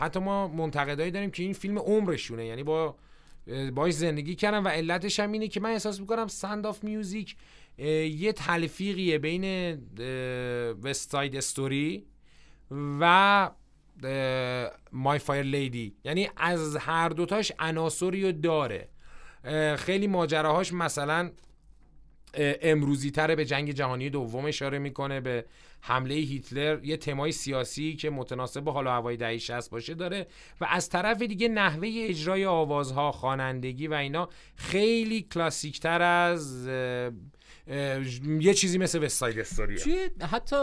حتی 0.00 0.20
ما 0.20 0.48
منتقدایی 0.48 1.10
داریم 1.10 1.30
که 1.30 1.42
این 1.42 1.52
فیلم 1.52 1.78
عمرشونه. 1.78 2.46
یعنی 2.46 2.62
با 2.62 2.96
باش 3.74 3.92
زندگی 3.92 4.34
کردم 4.34 4.64
و 4.64 4.68
علتش 4.68 5.20
هم 5.20 5.32
اینه 5.32 5.48
که 5.48 5.60
من 5.60 5.70
احساس 5.70 6.00
می‌کنم 6.00 6.26
Sound 6.26 6.66
of 6.66 6.84
Music 6.84 7.36
یه 7.78 8.32
تلفیقیه 8.32 9.18
بین 9.18 9.74
وستاید 10.82 11.36
استوری 11.36 12.06
و 13.00 13.50
مای 14.92 15.18
فایر 15.18 15.42
لیدی 15.42 15.96
یعنی 16.04 16.28
از 16.36 16.76
هر 16.76 17.08
دوتاش 17.08 17.52
عناصری 17.58 18.22
رو 18.22 18.32
داره. 18.32 18.88
خیلی 19.76 20.06
ماجراهاش 20.06 20.72
مثلا 20.72 21.30
امروزی 22.38 23.10
تره 23.10 23.36
به 23.36 23.44
جنگ 23.44 23.70
جهانی 23.70 24.10
دوم 24.10 24.44
اشاره 24.44 24.78
می‌کنه 24.78 25.20
به 25.20 25.44
حمله 25.80 26.14
هیتلر 26.14 26.84
یه 26.84 26.96
تمای 26.96 27.32
سیاسی 27.32 27.96
که 27.96 28.10
متناسب 28.10 28.60
با 28.60 28.72
حال 28.72 28.86
هوای 28.86 29.16
دهه 29.16 29.38
60 29.38 29.70
باشه 29.70 29.94
داره 29.94 30.26
و 30.60 30.66
از 30.70 30.88
طرف 30.88 31.22
دیگه 31.22 31.48
نحوه 31.48 31.88
اجرای 31.94 32.46
آوازها 32.46 33.12
خوانندگی 33.12 33.86
و 33.86 33.94
اینا 33.94 34.28
خیلی 34.56 35.22
کلاسیکتر 35.22 36.02
از 36.02 36.68
یه 38.40 38.54
چیزی 38.54 38.78
مثل 38.78 39.04
West 39.04 39.38
Side 39.38 39.56
Story 39.56 39.78
حتی 40.30 40.56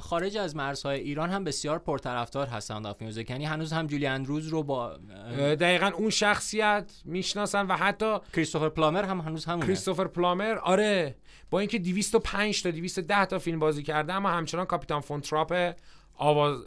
خارج 0.00 0.36
از 0.36 0.56
مرزهای 0.56 1.00
ایران 1.00 1.30
هم 1.30 1.44
بسیار 1.44 1.78
پرطرفدار 1.78 2.46
هست 2.46 2.61
Sound 2.61 2.86
of 2.86 3.00
Music. 3.00 3.30
یعنی 3.30 3.44
هنوز 3.44 3.72
هم 3.72 3.86
جولی 3.86 4.06
اندروز 4.06 4.48
رو 4.48 4.62
با 4.62 4.96
دقیقا 5.36 5.86
اون 5.86 6.10
شخصیت 6.10 6.92
می‌شناسن 7.04 7.66
و 7.66 7.76
حتی 7.76 8.18
کریستوفر 8.32 8.68
پلامر 8.68 9.04
هم 9.04 9.20
هنوز 9.20 9.44
همونه. 9.44 9.66
کریستوفر 9.66 10.06
پلامر 10.06 10.58
آره. 10.58 11.16
با 11.50 11.58
اینکه 11.60 11.78
205 11.78 12.62
تا 12.62 12.70
210 12.70 13.24
تا 13.24 13.38
فیلم 13.38 13.58
بازی 13.58 13.82
کرده 13.82 14.12
اما 14.12 14.30
همچنان 14.30 14.66
کاپیتان 14.66 15.00
فون 15.00 15.20
تراپ 15.20 15.74
آواز 16.14 16.58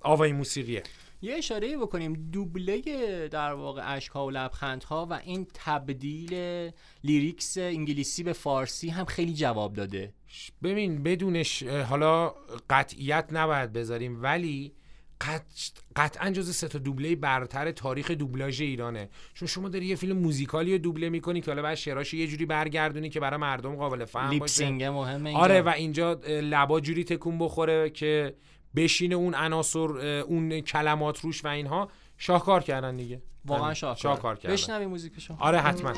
آوای 0.00 0.32
موسیقیه. 0.32 0.82
یه 1.22 1.34
اشاره 1.34 1.76
بکنیم. 1.76 2.30
دوبله 2.32 2.80
در 3.28 3.52
واقع 3.52 3.96
اشکها 3.96 4.26
و 4.26 4.30
لبخندها 4.30 5.06
و 5.10 5.12
این 5.12 5.46
تبدیل 5.54 6.34
لیریکس 7.04 7.58
انگلیسی 7.58 8.22
به 8.22 8.32
فارسی 8.32 8.88
هم 8.88 9.04
خیلی 9.04 9.34
جواب 9.34 9.72
داده. 9.72 10.14
ببین 10.62 11.02
بدونش 11.02 11.62
حالا 11.62 12.34
قطعیت 12.70 13.28
نباید 13.32 13.72
بذاریم 13.72 14.22
ولی 14.22 14.72
قطعا 15.96 16.30
جز 16.30 16.54
سه 16.54 16.68
تا 16.68 16.78
دوبله 16.78 17.16
برتر 17.16 17.70
تاریخ 17.70 18.10
دوبلاژ 18.10 18.60
ایرانه. 18.60 19.08
چون 19.34 19.48
شما 19.48 19.68
داری 19.68 19.86
یه 19.86 19.96
فیلم 19.96 20.18
موزیکالی 20.18 20.72
رو 20.72 20.78
دوبله 20.78 21.08
می‌کنی 21.08 21.40
که 21.40 21.50
حالا 21.50 21.62
بعد 21.62 21.74
شعراش 21.74 22.14
یه 22.14 22.26
جوری 22.26 22.46
برگردونی 22.46 23.10
که 23.10 23.20
برای 23.20 23.40
مردم 23.40 23.76
قابل 23.76 24.04
فهم 24.04 24.38
باشه. 24.38 24.70
مهمه 24.70 25.36
آره 25.36 25.62
و 25.62 25.68
اینجا 25.68 26.12
لبا 26.26 26.80
جوری 26.80 27.04
تکون 27.04 27.38
بخوره 27.38 27.90
که 27.90 28.34
بشینه 28.76 29.14
اون 29.14 29.34
عناصر 29.34 29.78
اون 30.20 30.60
کلمات 30.60 31.20
روش 31.20 31.44
و 31.44 31.48
اینها. 31.48 31.88
شاهکار 32.22 32.62
کردن 32.62 32.96
دیگه. 32.96 33.22
واقعا 33.44 33.74
شاهکار. 33.74 34.02
شاهکار 34.02 34.36
کردن. 34.36 34.54
بشنوی 34.54 34.86
موزیکشو 34.86 35.34
آره 35.40 35.58
حتما. 35.58 35.92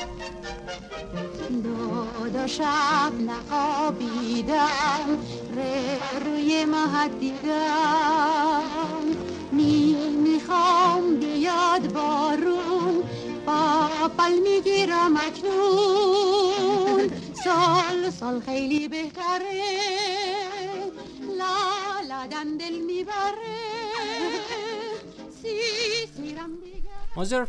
دادا 1.64 2.46
شب 2.46 3.12
نخوابیدم 3.20 5.18
روی 6.24 6.64
مهد 6.64 7.20
دیدم. 7.20 8.62
می 9.52 9.94
می‌خوام 10.24 11.16
بیاد 11.16 11.92
بارون 11.92 13.02
پاپل 13.46 14.32
می‌گیرم 14.32 15.16
اکنون. 15.16 17.10
سال 17.44 18.10
سال 18.10 18.40
خیلی 18.40 18.88
بهتره. 18.88 19.62
آدم 22.24 22.58
دل 22.58 22.80
می‌بره. 22.87 24.63
مازر 27.16 27.46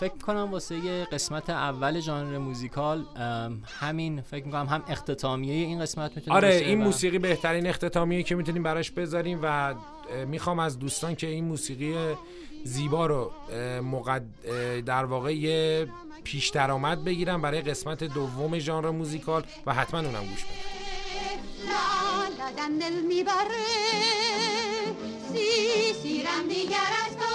فکر 0.00 0.14
کنم 0.26 0.48
واسه 0.52 0.76
یه 0.76 1.04
قسمت 1.12 1.50
اول 1.50 2.00
ژانر 2.00 2.38
موزیکال 2.38 3.04
همین 3.80 4.20
فکر 4.20 4.44
می‌کنم 4.44 4.66
هم 4.66 4.84
اختتامیه 4.88 5.54
این 5.54 5.80
قسمت 5.80 6.16
می‌تونه 6.16 6.36
آره 6.36 6.54
این 6.54 6.78
موسیقی 6.78 7.18
بهترین 7.18 7.66
اختتامیه 7.66 8.22
که 8.22 8.34
می‌تونیم 8.34 8.62
براش 8.62 8.90
بذاریم 8.90 9.40
و 9.42 9.74
می‌خوام 10.26 10.58
از 10.58 10.78
دوستان 10.78 11.14
که 11.14 11.26
این 11.26 11.44
موسیقی 11.44 11.94
زیبا 12.64 13.06
رو 13.06 13.32
مقد... 13.82 14.24
در 14.86 15.04
واقع 15.04 15.34
یه 15.36 15.88
پیش 16.24 16.48
درآمد 16.48 17.04
بگیرم 17.04 17.42
برای 17.42 17.60
قسمت 17.60 18.04
دوم 18.04 18.58
ژانر 18.58 18.90
موزیکال 18.90 19.44
و 19.66 19.74
حتما 19.74 20.00
اونم 20.00 20.26
گوش 20.26 20.44
بدم. 20.44 20.54
می‌بره. 23.08 24.61
سی 25.32 25.92
سیرم 26.02 26.48
دیگر 26.48 26.92
از 27.06 27.16
تو 27.16 27.34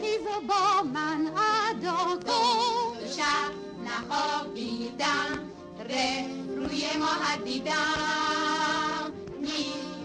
خیز 0.00 0.26
با 0.48 0.82
من 0.82 1.26
ادا 1.26 2.18
کن 2.26 3.06
شب 3.16 3.52
نخوابیدم 3.86 5.50
ره 5.88 6.26
روی 6.56 6.84
ما 6.98 7.44
دیدم 7.44 9.12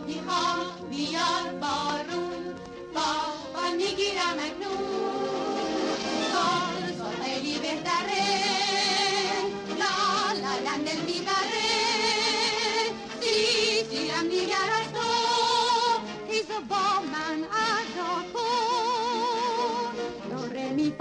می‌خوام 0.07 0.65
بیار 0.89 1.53
بارون 1.61 2.55
با 2.93 3.71
می‌گیرم 3.77 4.37
اکنون 4.39 5.08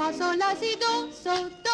ادا 0.08 0.18
کن 0.18 0.38
دو 0.80 1.30
ره 1.30 1.44
می 1.44 1.67